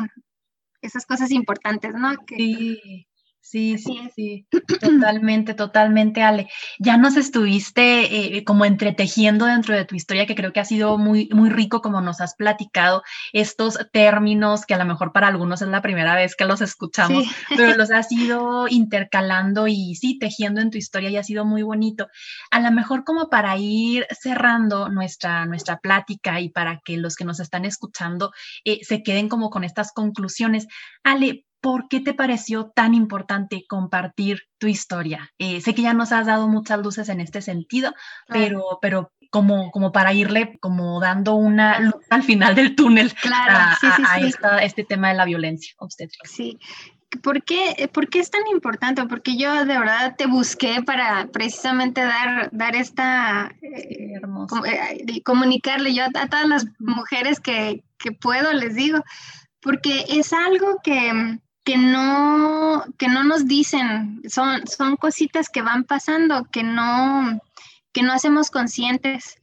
esas 0.82 1.06
cosas 1.06 1.32
importantes, 1.32 1.94
¿no? 1.94 2.18
Que, 2.26 2.36
sí. 2.36 3.08
Sí, 3.44 3.80
sí, 3.80 4.00
sí, 4.16 4.48
totalmente, 4.80 5.56
totalmente, 5.56 6.22
Ale. 6.22 6.48
Ya 6.80 6.98
nos 6.98 7.18
estuviste 7.18 8.38
eh, 8.38 8.44
como 8.44 8.66
entretejiendo 8.66 9.46
dentro 9.46 9.76
de 9.76 9.84
tu 9.84 9.96
historia, 9.96 10.28
que 10.28 10.36
creo 10.36 10.54
que 10.54 10.60
ha 10.60 10.66
sido 10.66 10.98
muy, 11.00 11.28
muy 11.34 11.50
rico 11.50 11.82
como 11.82 12.02
nos 12.02 12.22
has 12.22 12.36
platicado 12.36 13.02
estos 13.34 13.80
términos 13.92 14.66
que 14.68 14.76
a 14.76 14.78
lo 14.78 14.86
mejor 14.86 15.12
para 15.12 15.28
algunos 15.28 15.64
es 15.64 15.68
la 15.70 15.82
primera 15.82 16.16
vez 16.16 16.36
que 16.36 16.46
los 16.46 16.62
escuchamos, 16.62 17.26
pero 17.58 17.76
los 17.76 17.90
has 17.90 18.12
ido 18.12 18.68
intercalando 18.70 19.68
y 19.68 19.96
sí, 19.96 20.20
tejiendo 20.20 20.62
en 20.62 20.70
tu 20.70 20.78
historia 20.78 21.10
y 21.10 21.18
ha 21.18 21.24
sido 21.24 21.44
muy 21.44 21.64
bonito. 21.64 22.08
A 22.52 22.60
lo 22.60 22.72
mejor 22.72 23.04
como 23.04 23.30
para 23.30 23.58
ir 23.58 24.06
cerrando 24.12 24.88
nuestra, 24.90 25.48
nuestra 25.48 25.80
plática 25.80 26.40
y 26.40 26.50
para 26.50 26.80
que 26.86 26.98
los 26.98 27.16
que 27.16 27.26
nos 27.26 27.40
están 27.40 27.66
escuchando 27.66 28.32
eh, 28.66 28.80
se 28.84 29.02
queden 29.02 29.30
como 29.30 29.50
con 29.50 29.64
estas 29.64 29.92
conclusiones. 29.94 30.68
Ale, 31.04 31.46
¿por 31.62 31.88
qué 31.88 32.00
te 32.00 32.14
pareció 32.14 32.72
tan 32.76 32.94
importante 32.94 33.66
compartir 33.68 34.42
tu 34.58 34.68
historia? 34.68 35.32
Eh, 35.38 35.62
sé 35.62 35.74
que 35.76 35.84
ya 35.84 35.94
nos 35.94 36.12
has 36.12 36.26
dado 36.26 36.48
muchas 36.48 36.80
luces 36.80 37.08
en 37.10 37.22
este 37.22 37.42
sentido, 37.42 37.94
pero, 38.28 38.80
pero 38.82 39.12
como, 39.30 39.72
como 39.72 39.92
para 39.92 40.14
irle 40.14 40.58
como 40.60 41.00
dando 41.00 41.36
una 41.36 41.80
luz 41.80 41.96
al 42.10 42.24
final 42.24 42.54
del 42.56 42.76
túnel 42.76 43.14
a, 43.32 43.78
este 44.62 44.84
tema 44.84 45.10
de 45.10 45.16
la 45.16 45.26
violencia 45.26 45.74
obstétrica. 45.78 46.28
Sí. 46.28 46.60
¿Por 47.22 47.44
qué, 47.44 47.90
¿Por 47.94 48.10
qué, 48.10 48.20
es 48.20 48.32
tan 48.32 48.48
importante? 48.54 49.06
Porque 49.06 49.36
yo 49.36 49.66
de 49.66 49.78
verdad 49.78 50.16
te 50.18 50.28
busqué 50.28 50.82
para 50.82 51.28
precisamente 51.28 52.02
dar, 52.02 52.50
dar 52.54 52.76
esta, 52.76 53.54
eh, 53.62 54.14
eh, 54.16 55.24
comunicarle 55.24 55.94
yo 55.94 56.06
a, 56.06 56.28
todas 56.28 56.48
las 56.48 56.66
mujeres 56.80 57.42
que, 57.42 57.84
que 57.98 58.14
puedo, 58.14 58.54
les 58.54 58.76
digo, 58.76 59.04
porque 59.62 60.06
es 60.08 60.32
algo 60.32 60.80
que, 60.84 61.38
que 61.64 61.78
no, 61.78 62.84
que 62.98 63.08
no 63.08 63.24
nos 63.24 63.46
dicen, 63.46 64.22
son, 64.28 64.66
son 64.68 64.96
cositas 64.96 65.50
que 65.50 65.62
van 65.62 65.84
pasando, 65.84 66.46
que 66.52 66.64
no, 66.64 67.40
que 67.94 68.02
no 68.02 68.14
hacemos 68.14 68.50
conscientes. 68.50 69.38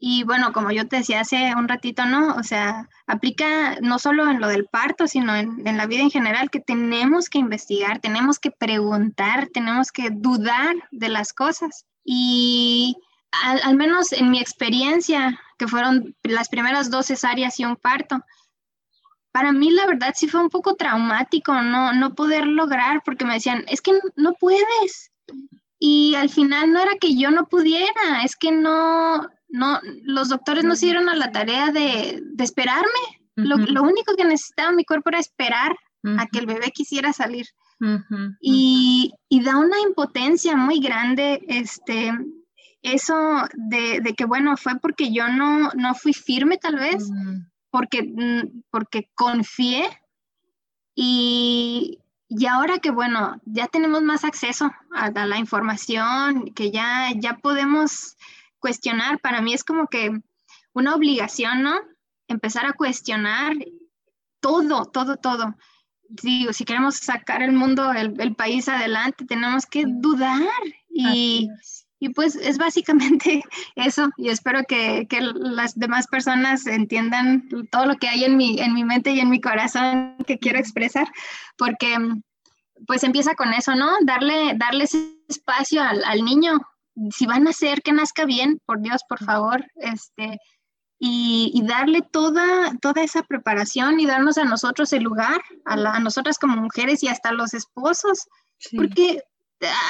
Y 0.00 0.22
bueno, 0.24 0.52
como 0.52 0.70
yo 0.70 0.86
te 0.86 0.96
decía 0.96 1.20
hace 1.20 1.54
un 1.56 1.68
ratito, 1.68 2.04
¿no? 2.06 2.36
O 2.36 2.42
sea, 2.42 2.88
aplica 3.06 3.76
no 3.80 3.98
solo 3.98 4.28
en 4.28 4.40
lo 4.40 4.48
del 4.48 4.66
parto, 4.66 5.08
sino 5.08 5.34
en, 5.34 5.64
la 5.64 5.86
vida 5.86 6.02
en 6.02 6.10
general, 6.10 6.50
que 6.50 6.60
tenemos 6.60 7.28
que 7.28 7.38
investigar, 7.38 8.00
tenemos 8.00 8.38
que 8.38 8.50
preguntar, 8.50 9.48
tenemos 9.52 9.90
que 9.90 10.10
dudar 10.10 10.74
de 10.92 11.08
las 11.08 11.32
cosas. 11.32 11.84
Y 12.04 12.96
al, 13.44 13.60
al 13.62 13.76
menos 13.76 14.12
en 14.12 14.30
mi 14.30 14.40
experiencia, 14.40 15.40
que 15.58 15.68
fueron 15.68 16.16
las 16.22 16.48
primeras 16.48 16.90
dos 16.90 17.06
cesáreas 17.06 17.58
y 17.58 17.64
un 17.64 17.76
parto, 17.76 18.24
para 19.38 19.52
mí 19.52 19.70
la 19.70 19.86
verdad 19.86 20.14
sí 20.16 20.26
fue 20.26 20.40
un 20.40 20.48
poco 20.48 20.74
traumático 20.74 21.54
no, 21.62 21.92
no 21.92 22.16
poder 22.16 22.44
lograr 22.44 23.02
porque 23.04 23.24
me 23.24 23.34
decían, 23.34 23.64
es 23.68 23.80
que 23.80 23.92
no 24.16 24.32
puedes. 24.32 25.12
Y 25.78 26.16
al 26.16 26.28
final 26.28 26.72
no 26.72 26.80
era 26.80 26.96
que 27.00 27.16
yo 27.16 27.30
no 27.30 27.46
pudiera, 27.46 28.24
es 28.24 28.34
que 28.34 28.50
no, 28.50 29.28
no, 29.48 29.80
los 30.02 30.30
doctores 30.30 30.64
no 30.64 30.74
se 30.74 30.86
dieron 30.86 31.08
a 31.08 31.14
la 31.14 31.30
tarea 31.30 31.70
de, 31.70 32.20
esperarme. 32.40 32.88
lo, 33.36 33.82
único 33.84 34.16
que 34.16 34.24
necesitaba 34.24 34.72
mi 34.72 34.84
cuerpo 34.84 35.10
era 35.10 35.20
esperar 35.20 35.76
a 36.18 36.26
que 36.26 36.40
el 36.40 36.46
bebé 36.46 36.72
quisiera 36.74 37.12
salir. 37.12 37.46
y, 38.40 39.12
da 39.44 39.56
una 39.56 39.78
impotencia 39.86 40.56
muy 40.56 40.80
grande, 40.80 41.44
este, 41.46 42.10
eso 42.82 43.14
de, 43.54 44.02
que, 44.16 44.24
bueno, 44.24 44.56
fue 44.56 44.80
porque 44.80 45.12
yo 45.12 45.28
no, 45.28 45.70
no 45.76 45.94
fui 45.94 46.12
firme 46.12 46.58
tal 46.58 46.74
vez, 46.74 47.08
porque, 47.70 48.02
mm, 48.02 48.62
porque 48.70 49.10
confié 49.14 49.88
y, 50.94 52.00
y 52.28 52.46
ahora 52.46 52.78
que, 52.78 52.90
bueno, 52.90 53.40
ya 53.46 53.68
tenemos 53.68 54.02
más 54.02 54.24
acceso 54.24 54.70
a, 54.92 55.10
la 55.10 55.38
información, 55.38 56.52
que 56.54 56.70
ya, 56.70 57.10
ya 57.16 57.38
podemos 57.38 58.16
cuestionar, 58.58 59.18
para 59.20 59.40
mí 59.40 59.54
es 59.54 59.64
como 59.64 59.86
que 59.86 60.20
una 60.74 60.94
obligación, 60.94 61.62
¿no? 61.62 61.74
Empezar 62.26 62.66
a 62.66 62.74
cuestionar 62.74 63.54
todo, 64.40 64.84
todo, 64.84 65.16
todo. 65.16 65.56
Digo, 66.10 66.52
si 66.52 66.64
queremos 66.64 66.96
sacar 66.96 67.42
el 67.42 67.52
mundo, 67.52 67.92
el, 67.92 68.34
país 68.34 68.68
adelante, 68.68 69.24
tenemos 69.24 69.64
que 69.64 69.84
dudar 69.86 70.42
y, 70.90 71.48
y 72.00 72.10
pues 72.10 72.36
es 72.36 72.58
básicamente 72.58 73.42
eso 73.76 74.08
y 74.16 74.28
espero 74.28 74.62
que, 74.66 75.06
que, 75.08 75.20
las 75.20 75.78
demás 75.78 76.06
personas 76.06 76.66
entiendan 76.66 77.48
todo 77.70 77.86
lo 77.86 77.96
que 77.96 78.08
hay 78.08 78.24
en 78.24 78.36
mi, 78.36 78.60
en 78.60 78.74
mi 78.74 78.84
mente 78.84 79.10
y 79.10 79.20
en 79.20 79.30
mi 79.30 79.40
corazón 79.40 80.16
que 80.26 80.38
quiero 80.38 80.58
expresar, 80.58 81.08
porque 81.56 81.96
pues 82.86 83.02
empieza 83.02 83.34
con 83.34 83.52
eso, 83.52 83.74
¿no? 83.74 83.90
Darle, 84.02 84.54
darle 84.56 84.84
ese 84.84 85.16
espacio 85.28 85.82
al, 85.82 86.04
al 86.04 86.24
niño. 86.24 86.60
Si 87.10 87.26
van 87.26 87.46
a 87.46 87.50
hacer 87.50 87.82
que 87.82 87.92
nazca 87.92 88.24
bien, 88.24 88.60
por 88.64 88.80
Dios, 88.80 89.02
por 89.08 89.22
favor, 89.24 89.64
este, 89.76 90.38
y, 90.98 91.50
y, 91.54 91.66
darle 91.66 92.02
toda, 92.02 92.72
toda 92.80 93.02
esa 93.02 93.22
preparación 93.22 94.00
y 94.00 94.06
darnos 94.06 94.38
a 94.38 94.44
nosotros 94.44 94.92
el 94.92 95.04
lugar, 95.04 95.40
a, 95.64 95.74
a 95.74 96.00
nosotras 96.00 96.38
como 96.38 96.56
mujeres 96.56 97.02
y 97.02 97.08
hasta 97.08 97.32
los 97.32 97.54
esposos, 97.54 98.26
porque 98.76 99.22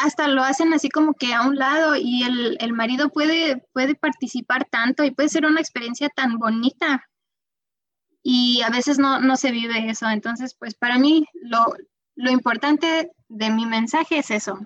hasta 0.03 0.29
lo 0.29 0.43
hacen 0.43 0.73
así 0.73 0.89
como 0.89 1.15
que 1.15 1.35
a 1.35 1.43
un 1.43 1.57
lado 1.57 1.95
y 1.97 2.23
el, 2.23 2.57
el, 2.61 2.73
marido 2.73 3.11
puede, 3.11 3.65
puede 3.73 3.95
participar 3.95 4.65
tanto 4.65 5.05
y 5.05 5.11
puede 5.11 5.29
ser 5.29 5.45
una 5.47 5.61
experiencia 5.61 6.09
tan 6.09 6.39
bonita 6.39 7.05
y 8.23 8.63
a 8.63 8.71
veces 8.71 8.99
no, 8.99 9.21
no 9.21 9.37
se 9.37 9.51
vive 9.51 9.89
eso. 9.89 10.09
Entonces, 10.09 10.55
pues 10.59 10.75
para 10.75 10.99
mí 10.99 11.27
lo, 11.35 11.75
lo 12.17 12.31
importante 12.31 13.11
de 13.29 13.51
mi 13.51 13.67
mensaje 13.67 14.19
es 14.19 14.31
eso, 14.31 14.59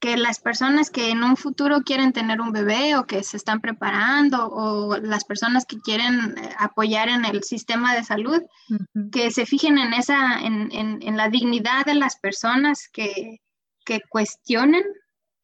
que 0.00 0.16
las 0.16 0.40
personas 0.40 0.90
que 0.90 1.10
en 1.10 1.22
un 1.22 1.36
futuro 1.36 1.82
quieren 1.82 2.12
tener 2.12 2.40
un 2.40 2.52
bebé 2.52 2.96
o 2.96 3.06
que 3.06 3.22
se 3.22 3.36
están 3.36 3.60
preparando 3.60 4.48
o 4.48 4.96
las 4.96 5.24
personas 5.24 5.66
que 5.66 5.78
quieren 5.78 6.36
eh, 6.38 6.54
apoyar 6.58 7.08
en 7.08 7.24
el 7.24 7.42
sistema 7.42 7.94
de 7.94 8.04
salud, 8.04 8.42
que 9.12 9.30
se 9.30 9.46
fijen 9.46 9.78
en 9.78 9.92
esa, 9.92 10.40
en, 10.40 10.72
en, 10.72 10.98
en 11.02 11.16
la 11.16 11.28
dignidad 11.28 11.84
de 11.84 11.94
las 11.94 12.18
personas 12.18 12.88
que, 12.92 13.40
que 13.84 14.00
cuestionen, 14.08 14.84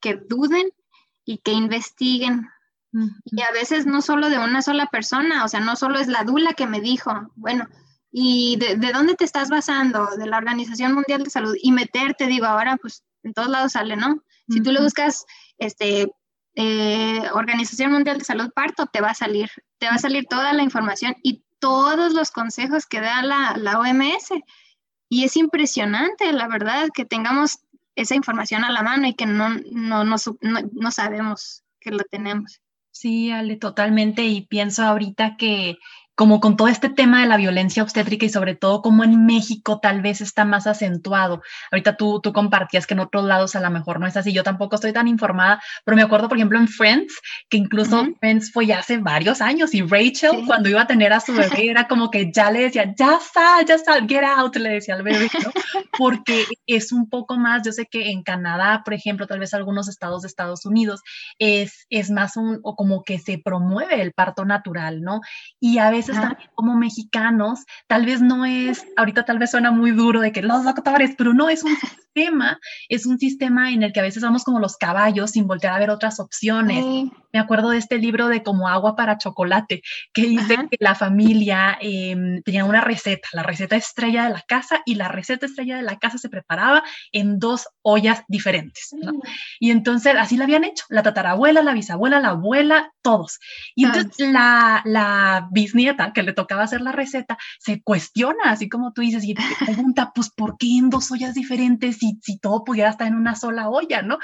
que 0.01 0.15
duden 0.15 0.71
y 1.25 1.39
que 1.39 1.53
investiguen. 1.53 2.49
Y 3.27 3.43
a 3.43 3.51
veces 3.53 3.85
no 3.85 4.01
solo 4.01 4.31
de 4.31 4.39
una 4.39 4.63
sola 4.63 4.87
persona, 4.87 5.45
o 5.45 5.49
sea, 5.49 5.61
no 5.61 5.77
solo 5.77 5.99
es 5.99 6.07
la 6.07 6.25
dula 6.25 6.55
que 6.55 6.67
me 6.67 6.81
dijo, 6.81 7.13
bueno, 7.35 7.69
¿y 8.11 8.57
de, 8.57 8.77
dónde 8.93 9.15
te 9.15 9.25
estás 9.25 9.51
basando? 9.51 10.09
De 10.17 10.27
la 10.27 10.39
Organización 10.39 10.95
Mundial 10.95 11.23
de 11.23 11.31
Salud. 11.31 11.55
Y 11.61 11.73
meterte, 11.73 12.27
digo, 12.27 12.47
ahora 12.47 12.77
pues 12.79 13.05
en 13.23 13.35
todos 13.35 13.49
lados 13.49 13.73
sale, 13.73 13.97
¿no? 13.97 14.23
Si 14.49 14.63
tú 14.63 14.73
le 14.73 14.81
buscas, 14.81 15.27
este, 15.59 16.11
eh, 16.55 17.23
Organización 17.35 17.93
Mundial 17.93 18.19
de 18.19 18.25
Salud 18.25 18.51
Parto, 18.55 18.87
te 18.87 19.03
va 19.03 19.11
a 19.11 19.15
salir, 19.15 19.51
te 19.79 19.87
va 19.89 19.97
a 19.97 19.99
salir 19.99 20.25
toda 20.27 20.53
la 20.55 20.63
información 20.63 21.15
y 21.23 21.45
todos 21.59 22.15
los 22.15 22.31
consejos 22.31 22.87
que 22.87 23.01
da 23.01 23.23
la, 23.23 23.57
la 23.59 23.79
OMS. 23.79 24.31
Y 25.09 25.25
es 25.25 25.37
impresionante, 25.37 26.33
la 26.33 26.49
verdad, 26.49 26.89
que 26.95 27.05
tengamos 27.05 27.59
esa 27.97 28.15
información 28.15 28.63
a 28.63 28.71
la 28.71 28.83
mano 28.83 29.09
y 29.09 29.15
que 29.15 29.27
no, 29.27 29.49
no, 29.73 30.05
no, 30.05 30.17
no, 30.41 30.91
sabemos 30.91 31.65
que 31.81 31.91
lo 31.91 32.05
tenemos. 32.05 32.61
Sí, 32.91 33.31
Ale, 33.31 33.57
totalmente. 33.57 34.23
Y 34.23 34.47
pienso 34.47 34.85
ahorita 34.85 35.37
que 35.37 35.79
como 36.17 36.41
con 36.41 36.57
todo 36.57 36.69
este 36.69 36.89
tema 36.89 37.21
de 37.21 37.29
la 37.29 37.37
violencia 37.37 37.83
obstétrica 37.83 38.25
y 38.25 38.31
sobre 38.31 38.55
todo 38.55 38.81
como 38.81 39.05
en 39.05 39.27
México 39.27 39.81
tal 39.81 40.01
vez 40.01 40.23
está 40.23 40.47
más 40.47 40.67
acentuado. 40.67 41.43
Ahorita 41.71 41.97
tú, 41.97 42.21
tú 42.23 42.33
compartías 42.33 42.87
que 42.87 42.95
en 42.95 43.01
otros 43.01 43.25
lados 43.25 43.55
a 43.55 43.61
lo 43.61 43.71
mejor 43.71 44.01
no 44.01 44.07
es 44.07 44.17
así. 44.17 44.33
Yo 44.33 44.43
tampoco 44.43 44.77
estoy 44.77 44.95
tan 44.95 45.09
informada, 45.09 45.63
pero 45.85 45.95
me 45.95 46.03
acuerdo, 46.03 46.29
por 46.29 46.39
ejemplo, 46.39 46.59
en 46.59 46.69
Friends, 46.69 47.21
que 47.51 47.59
incluso 47.59 48.07
Friends 48.19 48.51
fue 48.51 48.67
ya 48.67 48.79
hace 48.79 48.97
varios 48.97 49.43
años 49.43 49.75
y 49.75 49.83
Rachel 49.83 50.45
cuando 50.47 50.71
iba 50.71 50.81
a 50.81 50.87
tener 50.87 51.13
a 51.13 51.21
su 51.21 51.35
bebé 51.35 51.47
era 51.71 51.87
como 51.87 52.11
que 52.11 52.33
ya 52.33 52.51
le 52.51 52.63
decía, 52.63 52.95
ya 52.97 53.17
está, 53.17 53.63
ya 53.63 53.75
está, 53.75 54.01
get 54.07 54.25
out, 54.25 54.57
le 54.57 54.71
decía 54.71 54.95
al 54.95 55.03
bebé, 55.03 55.29
¿no? 55.45 55.51
Porque 55.99 56.47
es 56.67 56.93
un 56.93 57.11
poco 57.11 57.37
más, 57.37 57.63
yo 57.63 57.73
sé 57.73 57.87
que 57.91 58.11
en 58.11 58.23
Canadá, 58.23 58.81
por 58.87 58.95
ejemplo, 58.95 59.27
tal 59.27 59.39
vez 59.39 59.53
algunos 59.53 59.87
estados 59.87 60.23
de 60.23 60.29
Estados 60.29 60.65
Unidos, 60.65 61.03
es, 61.39 61.87
es 61.91 62.11
más 62.11 62.39
un, 62.39 62.61
o 62.63 62.75
como 62.75 63.03
que 63.05 63.19
se 63.19 63.37
promueve 63.39 64.01
el 64.01 64.15
parto 64.15 64.47
natural, 64.47 65.03
¿no? 65.03 65.21
Y 65.61 65.77
a 65.77 65.91
veces 65.91 66.06
también 66.13 66.51
como 66.55 66.77
mexicanos, 66.77 67.65
tal 67.87 68.07
vez 68.07 68.21
no 68.21 68.45
es, 68.45 68.85
ahorita 68.97 69.25
tal 69.25 69.39
vez 69.39 69.51
suena 69.51 69.71
muy 69.71 69.91
duro 69.91 70.21
de 70.21 70.33
que 70.33 70.43
los 70.43 70.65
doctores, 70.65 71.15
pero 71.17 71.33
no 71.35 71.49
es 71.49 71.63
un 71.63 71.77
sistema, 72.17 72.59
es 72.89 73.07
un 73.07 73.19
sistema 73.19 73.71
en 73.71 73.83
el 73.83 73.93
que 73.93 74.01
a 74.01 74.03
veces 74.03 74.23
vamos 74.23 74.45
como 74.45 74.59
los 74.59 74.77
caballos 74.77 75.33
sin 75.33 75.47
voltear 75.47 75.75
a 75.75 75.79
ver 75.79 75.91
otras 75.91 76.19
opciones. 76.19 76.85
Me 77.33 77.39
acuerdo 77.39 77.71
de 77.71 77.79
este 77.79 77.99
libro 77.99 78.29
de 78.29 78.43
como 78.43 78.69
agua 78.69 78.97
para 78.97 79.19
chocolate, 79.19 79.83
que 80.15 80.23
dice 80.23 80.57
que 80.71 80.79
la 80.81 80.95
familia 80.95 81.77
em, 81.81 82.43
tenía 82.43 82.65
una 82.65 82.81
receta, 82.81 83.29
la 83.33 83.43
receta 83.43 83.77
estrella 83.77 84.25
de 84.25 84.31
la 84.31 84.43
casa, 84.43 84.81
y 84.87 84.95
la 84.95 85.09
receta 85.09 85.45
estrella 85.45 85.77
de 85.77 85.83
la 85.83 85.99
casa 85.99 86.17
se 86.17 86.31
preparaba 86.31 86.83
en 87.13 87.39
dos 87.39 87.69
ollas 87.83 88.23
diferentes. 88.29 88.91
Mm. 88.93 89.21
Y 89.61 89.71
entonces 89.71 90.15
así 90.19 90.39
la 90.39 90.45
habían 90.45 90.65
hecho, 90.65 90.85
la 90.89 91.03
tatarabuela, 91.03 91.63
la 91.63 91.75
bisabuela, 91.75 92.21
la 92.21 92.29
abuela, 92.29 92.93
todos. 93.03 93.39
Y 93.75 93.85
entonces 93.85 94.31
la, 94.31 94.81
la 94.85 95.49
bisnieta 95.51 96.13
que 96.13 96.23
le 96.23 96.33
tocaba 96.33 96.63
hacer 96.63 96.81
la 96.81 96.93
receta, 96.93 97.37
se 97.59 97.83
cuestiona, 97.83 98.45
así 98.51 98.69
como 98.69 98.93
tú 98.93 99.03
dices, 99.03 99.25
y 99.25 99.35
te 99.35 99.43
pregunta, 99.65 100.13
pues, 100.15 100.31
¿por 100.31 100.57
qué 100.57 100.79
en 100.79 100.89
dos 100.89 101.11
ollas 101.11 101.35
diferentes 101.35 101.99
si, 102.07 102.19
si 102.23 102.39
todo 102.39 102.65
pudiera 102.65 102.91
estar 102.91 103.07
en 103.07 103.15
una 103.15 103.35
sola 103.35 103.69
olla, 103.69 104.03
no? 104.03 104.19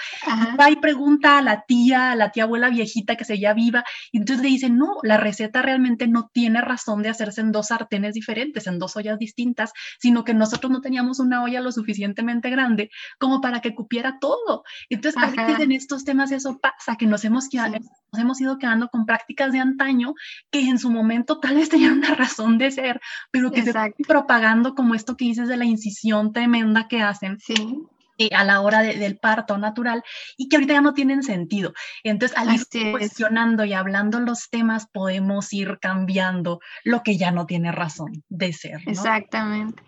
Va 0.59 0.71
y 0.71 0.77
pregunta 0.77 1.39
a 1.39 1.43
la 1.43 1.65
tía, 1.67 2.13
a 2.13 2.17
la 2.17 2.31
tía 2.31 2.45
abuela 2.45 2.69
viejita 2.69 3.17
que 3.17 3.25
seguía 3.25 3.55
viva, 3.55 3.85
y 4.11 4.19
entonces 4.19 4.43
le 4.43 4.49
dice, 4.49 4.71
no, 4.71 4.97
la 5.03 5.17
receta 5.17 5.63
realmente 5.63 6.07
no 6.07 6.31
tiene 6.33 6.61
razón 6.61 7.03
de 7.03 7.09
hacerse 7.09 7.41
en 7.41 7.53
dos 7.53 7.69
sartenes 7.69 8.15
diferentes, 8.15 8.67
en 8.67 8.79
dos 8.79 8.97
ollas 8.97 9.19
distintas, 9.19 9.73
sino 9.99 10.25
que 10.25 10.35
nosotros 10.35 10.71
no 10.71 10.81
teníamos 10.81 11.19
una 11.19 11.43
olla 11.43 11.61
lo 11.61 11.73
suficientemente 11.73 12.51
grande 12.51 12.91
como 13.19 13.41
para 13.41 13.61
que 13.61 13.75
cupiera 13.75 14.19
todo. 14.21 14.65
Entonces, 14.89 15.21
a 15.23 15.31
veces 15.31 15.61
en 15.61 15.73
estos 15.73 16.05
temas 16.05 16.33
eso 16.33 16.59
pasa, 16.59 16.97
que 16.97 17.07
nos 17.07 17.25
hemos, 17.25 17.49
quedado, 17.49 17.75
nos 18.13 18.21
hemos 18.21 18.41
ido 18.41 18.59
quedando 18.59 18.89
con 18.89 19.07
prácticas 19.07 19.53
de 19.53 19.61
antaño 19.61 20.15
que 20.51 20.61
en 20.61 20.79
su 20.79 20.91
momento 20.91 21.41
tal 21.41 21.57
vez 21.57 21.69
tenían 21.69 21.99
una 21.99 22.15
razón 22.15 22.59
de 22.59 22.71
ser, 22.71 23.01
pero 23.31 23.51
que 23.51 23.63
se 23.63 23.71
están 23.71 23.93
propagando 24.07 24.75
como 24.75 24.95
esto 24.95 25.17
que 25.17 25.25
dices 25.25 25.49
de 25.49 25.57
la 25.57 25.65
incisión 25.65 26.33
tremenda 26.33 26.89
que 26.89 27.03
hacen. 27.03 27.39
Sí. 27.39 27.72
Eh, 28.19 28.29
a 28.35 28.45
la 28.45 28.61
hora 28.61 28.81
del 28.83 29.17
parto 29.17 29.57
natural 29.57 30.05
y 30.37 30.49
que 30.49 30.57
ahorita 30.57 30.75
ya 30.75 30.81
no 30.83 30.93
tienen 30.93 31.23
sentido. 31.23 31.73
Entonces, 32.05 32.37
al 32.37 32.55
ir 32.55 32.93
cuestionando 32.93 33.65
y 33.65 33.73
hablando 33.73 34.21
los 34.21 34.51
temas, 34.51 34.87
podemos 34.87 35.51
ir 35.53 35.79
cambiando 35.81 36.61
lo 36.85 37.03
que 37.03 37.17
ya 37.17 37.31
no 37.31 37.47
tiene 37.47 37.73
razón 37.73 38.23
de 38.29 38.53
ser. 38.53 38.83
Exactamente. 38.87 39.83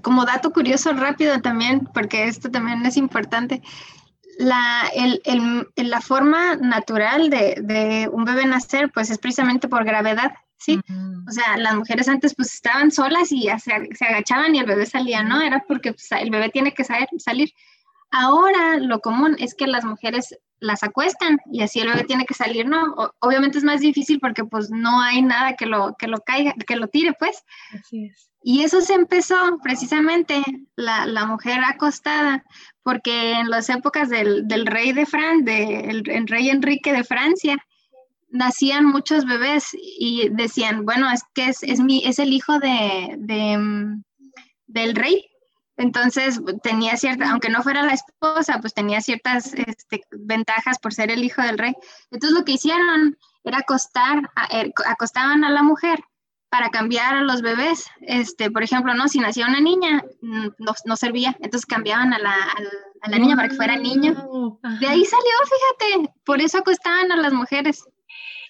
como 0.00 0.24
dato 0.24 0.50
curioso 0.50 0.92
rápido 0.94 1.40
también, 1.42 1.86
porque 1.92 2.24
esto 2.24 2.50
también 2.50 2.86
es 2.86 2.96
importante, 2.96 3.60
la, 4.38 4.88
el, 4.94 5.20
el, 5.24 5.90
la 5.90 6.00
forma 6.00 6.56
natural 6.56 7.28
de, 7.28 7.56
de, 7.60 8.08
un 8.10 8.24
bebé 8.24 8.46
nacer, 8.46 8.90
pues 8.92 9.10
es 9.10 9.18
precisamente 9.18 9.68
por 9.68 9.84
gravedad, 9.84 10.32
¿sí? 10.60 10.80
O 11.26 11.32
sea, 11.32 11.56
las 11.56 11.74
mujeres 11.74 12.08
antes 12.08 12.34
pues 12.34 12.54
estaban 12.54 12.90
solas 12.90 13.32
y 13.32 13.48
se, 13.58 13.88
se 13.94 14.04
agachaban 14.04 14.54
y 14.54 14.60
el 14.60 14.66
bebé 14.66 14.86
salía, 14.86 15.22
¿no? 15.22 15.40
Era 15.40 15.64
porque 15.66 15.92
pues, 15.92 16.12
el 16.12 16.30
bebé 16.30 16.50
tiene 16.50 16.72
que 16.72 16.84
salir, 16.84 17.08
salir. 17.18 17.52
Ahora 18.10 18.76
lo 18.78 19.00
común 19.00 19.36
es 19.38 19.54
que 19.54 19.66
las 19.66 19.84
mujeres 19.84 20.38
las 20.58 20.82
acuestan 20.82 21.38
y 21.50 21.62
así 21.62 21.80
el 21.80 21.88
bebé 21.88 22.04
tiene 22.04 22.26
que 22.26 22.34
salir, 22.34 22.66
¿no? 22.66 22.94
obviamente 23.20 23.56
es 23.56 23.64
más 23.64 23.80
difícil 23.80 24.20
porque 24.20 24.44
pues 24.44 24.70
no 24.70 25.00
hay 25.00 25.22
nada 25.22 25.54
que 25.54 25.64
lo, 25.64 25.96
que 25.98 26.06
lo 26.06 26.18
caiga, 26.20 26.54
que 26.66 26.76
lo 26.76 26.88
tire, 26.88 27.14
pues. 27.18 27.44
Así 27.72 28.06
es. 28.06 28.30
Y 28.42 28.62
eso 28.62 28.80
se 28.80 28.94
empezó 28.94 29.36
precisamente 29.62 30.42
la, 30.74 31.06
la 31.06 31.26
mujer 31.26 31.60
acostada, 31.62 32.42
porque 32.82 33.32
en 33.32 33.50
las 33.50 33.68
épocas 33.68 34.08
del, 34.08 34.48
del 34.48 34.66
rey 34.66 34.92
de 34.92 35.04
Francia, 35.04 35.44
del 35.44 36.08
el 36.08 36.26
rey 36.26 36.48
Enrique 36.48 36.92
de 36.92 37.04
Francia, 37.04 37.58
nacían 38.30 38.84
muchos 38.84 39.24
bebés 39.24 39.68
y 39.72 40.28
decían, 40.30 40.84
bueno, 40.84 41.10
es 41.10 41.22
que 41.34 41.48
es, 41.48 41.62
es, 41.62 41.80
mi, 41.80 42.04
es 42.04 42.18
el 42.18 42.32
hijo 42.32 42.58
de, 42.58 43.16
de, 43.18 44.02
del 44.66 44.94
rey. 44.94 45.26
Entonces 45.76 46.40
tenía 46.62 46.96
cierta, 46.96 47.30
aunque 47.30 47.48
no 47.48 47.62
fuera 47.62 47.82
la 47.82 47.94
esposa, 47.94 48.58
pues 48.60 48.74
tenía 48.74 49.00
ciertas 49.00 49.54
este, 49.54 50.02
ventajas 50.10 50.78
por 50.78 50.92
ser 50.92 51.10
el 51.10 51.24
hijo 51.24 51.40
del 51.40 51.58
rey. 51.58 51.74
Entonces 52.10 52.38
lo 52.38 52.44
que 52.44 52.52
hicieron 52.52 53.16
era 53.44 53.58
acostar, 53.58 54.30
er, 54.50 54.72
acostaban 54.86 55.42
a 55.42 55.50
la 55.50 55.62
mujer 55.62 56.00
para 56.50 56.68
cambiar 56.68 57.14
a 57.14 57.22
los 57.22 57.40
bebés. 57.40 57.86
Este, 58.02 58.50
por 58.50 58.62
ejemplo, 58.62 58.92
no, 58.92 59.08
si 59.08 59.20
nacía 59.20 59.46
una 59.46 59.60
niña, 59.60 60.04
mm, 60.20 60.48
no, 60.58 60.74
no 60.84 60.96
servía, 60.96 61.36
entonces 61.40 61.64
cambiaban 61.64 62.12
a 62.12 62.18
la, 62.18 62.34
a 63.00 63.08
la, 63.08 63.18
niña 63.18 63.36
para 63.36 63.48
que 63.48 63.56
fuera 63.56 63.76
niño. 63.76 64.12
De 64.80 64.86
ahí 64.86 65.04
salió, 65.04 65.32
fíjate, 65.78 66.12
por 66.24 66.42
eso 66.42 66.58
acostaban 66.58 67.10
a 67.10 67.16
las 67.16 67.32
mujeres. 67.32 67.84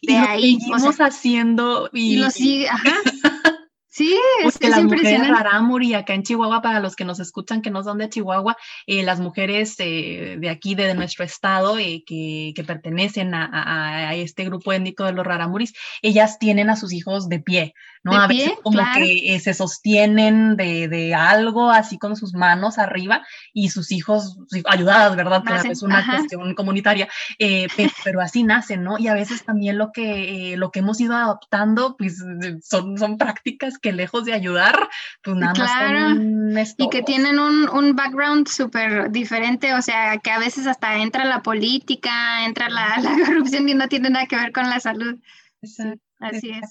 De 0.03 0.17
ahí. 0.17 0.59
Seguimos 0.59 0.97
haciendo 1.01 1.91
y, 1.93 2.15
y 2.15 2.17
lo 2.17 2.31
sigue, 2.31 2.69
ajá. 2.69 2.95
Sí, 3.93 4.17
es, 4.45 4.57
que 4.57 4.69
las 4.69 4.85
mujeres 4.85 5.29
rarámuri 5.29 5.95
acá 5.95 6.15
en 6.15 6.23
Chihuahua, 6.23 6.63
para 6.63 6.79
los 6.79 6.95
que 6.95 7.05
nos 7.05 7.19
escuchan 7.19 7.61
que 7.61 7.73
no 7.73 7.83
son 7.83 7.99
de 7.99 8.09
Chihuahua, 8.09 8.57
eh, 8.87 9.03
las 9.03 9.19
mujeres 9.19 9.75
eh, 9.79 10.37
de 10.39 10.49
aquí, 10.49 10.77
de, 10.77 10.95
nuestro 10.95 11.25
estado, 11.25 11.77
eh, 11.77 12.05
que, 12.07 12.53
que, 12.55 12.63
pertenecen 12.63 13.35
a, 13.35 14.11
a, 14.11 14.15
este 14.15 14.45
grupo 14.45 14.73
étnico 14.73 15.03
de 15.05 15.13
los 15.13 15.27
rarámuris, 15.27 15.73
ellas 16.03 16.39
tienen 16.39 16.71
a 16.71 16.77
sus 16.77 16.93
hijos 16.93 17.29
de 17.29 17.41
pie, 17.41 17.75
¿no? 18.05 18.13
a 18.13 18.29
veces 18.29 18.53
como 18.63 18.79
que 18.95 19.41
se 19.41 19.55
sostienen 19.55 20.57
de, 20.57 20.87
de, 20.87 21.13
algo 21.17 21.71
así 21.71 21.99
con 21.99 22.15
sus 22.15 22.33
manos 22.33 22.79
arriba 22.79 23.27
y 23.53 23.71
sus 23.71 23.91
hijos 23.91 24.39
ayudadas, 24.67 25.17
¿verdad? 25.17 25.43
Que 25.43 25.69
es 25.69 25.83
una 25.83 26.07
cuestión 26.07 26.55
comunitaria, 26.55 27.09
pero, 27.39 27.91
pero, 28.05 28.21
así 28.21 28.45
nacen, 28.45 28.85
¿no? 28.85 28.99
Y 29.01 29.09
a 29.09 29.15
veces 29.15 29.45
también 29.45 29.79
lo 29.79 29.91
que, 29.91 30.55
lo 30.57 30.71
que 30.71 30.79
hemos 30.79 31.01
ido 31.01 31.17
adoptando, 31.17 31.97
pues 31.97 32.23
son, 32.63 32.97
son 32.97 33.19
prácticas 33.19 33.80
que 33.81 33.93
lejos 33.93 34.25
de 34.25 34.33
ayudar, 34.33 34.89
pues 35.23 35.37
nada 35.37 35.55
más 35.55 36.75
Y 36.77 36.89
que 36.91 37.03
tienen 37.03 37.39
un, 37.39 37.69
un 37.69 37.97
background 37.97 38.49
súper 38.49 39.11
diferente, 39.11 39.75
o 39.75 39.83
sea, 39.83 40.19
que 40.19 40.31
a 40.31 40.39
veces 40.39 40.67
hasta 40.67 40.97
entra 40.99 41.25
la 41.25 41.43
política, 41.43 42.45
entra 42.45 42.69
la, 42.69 42.97
la 43.03 43.27
corrupción 43.27 43.69
y 43.69 43.75
no 43.75 43.89
tiene 43.89 44.11
nada 44.11 44.27
que 44.27 44.37
ver 44.37 44.53
con 44.53 44.69
la 44.69 44.81
salud. 44.81 45.19
Exacto. 45.63 46.10
Así 46.21 46.51
es. 46.51 46.69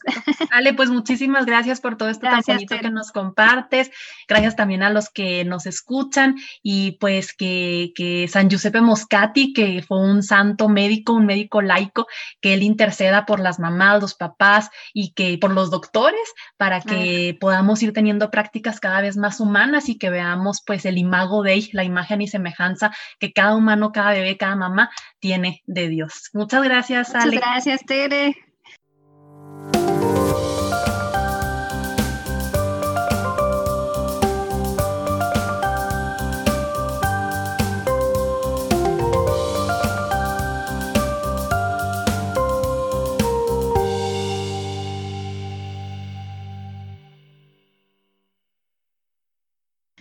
Ale, 0.51 0.73
pues 0.73 0.89
muchísimas 0.89 1.45
gracias 1.45 1.81
por 1.81 1.97
todo 1.97 2.09
esto 2.09 2.27
tan 2.27 2.41
bonito 2.45 2.77
que 2.79 2.91
nos 2.91 3.11
compartes. 3.11 3.91
Gracias 4.27 4.55
también 4.55 4.83
a 4.83 4.89
los 4.89 5.09
que 5.09 5.43
nos 5.43 5.65
escuchan 5.65 6.35
y 6.61 6.93
pues 6.93 7.33
que, 7.33 7.91
que, 7.95 8.27
San 8.27 8.49
Giuseppe 8.49 8.81
Moscati, 8.81 9.53
que 9.53 9.81
fue 9.81 9.99
un 9.99 10.23
santo 10.23 10.69
médico, 10.69 11.13
un 11.13 11.25
médico 11.25 11.61
laico, 11.61 12.07
que 12.41 12.53
él 12.53 12.63
interceda 12.63 13.25
por 13.25 13.39
las 13.39 13.59
mamás, 13.59 14.01
los 14.01 14.15
papás 14.15 14.69
y 14.93 15.13
que 15.13 15.37
por 15.39 15.51
los 15.51 15.71
doctores 15.71 16.33
para 16.57 16.81
que 16.81 17.35
podamos 17.39 17.81
ir 17.81 17.91
teniendo 17.91 18.29
prácticas 18.29 18.79
cada 18.79 19.01
vez 19.01 19.17
más 19.17 19.39
humanas 19.39 19.89
y 19.89 19.97
que 19.97 20.09
veamos 20.09 20.61
pues 20.65 20.85
el 20.85 20.97
imago 20.97 21.43
de 21.43 21.69
la 21.73 21.83
imagen 21.83 22.21
y 22.21 22.27
semejanza 22.27 22.91
que 23.19 23.33
cada 23.33 23.55
humano, 23.55 23.91
cada 23.91 24.11
bebé, 24.11 24.37
cada 24.37 24.55
mamá 24.55 24.91
tiene 25.19 25.63
de 25.65 25.89
Dios. 25.89 26.29
Muchas 26.33 26.63
gracias, 26.63 27.15
Ale. 27.15 27.35
Muchas 27.35 27.41
gracias, 27.41 27.85
Tere. 27.85 28.48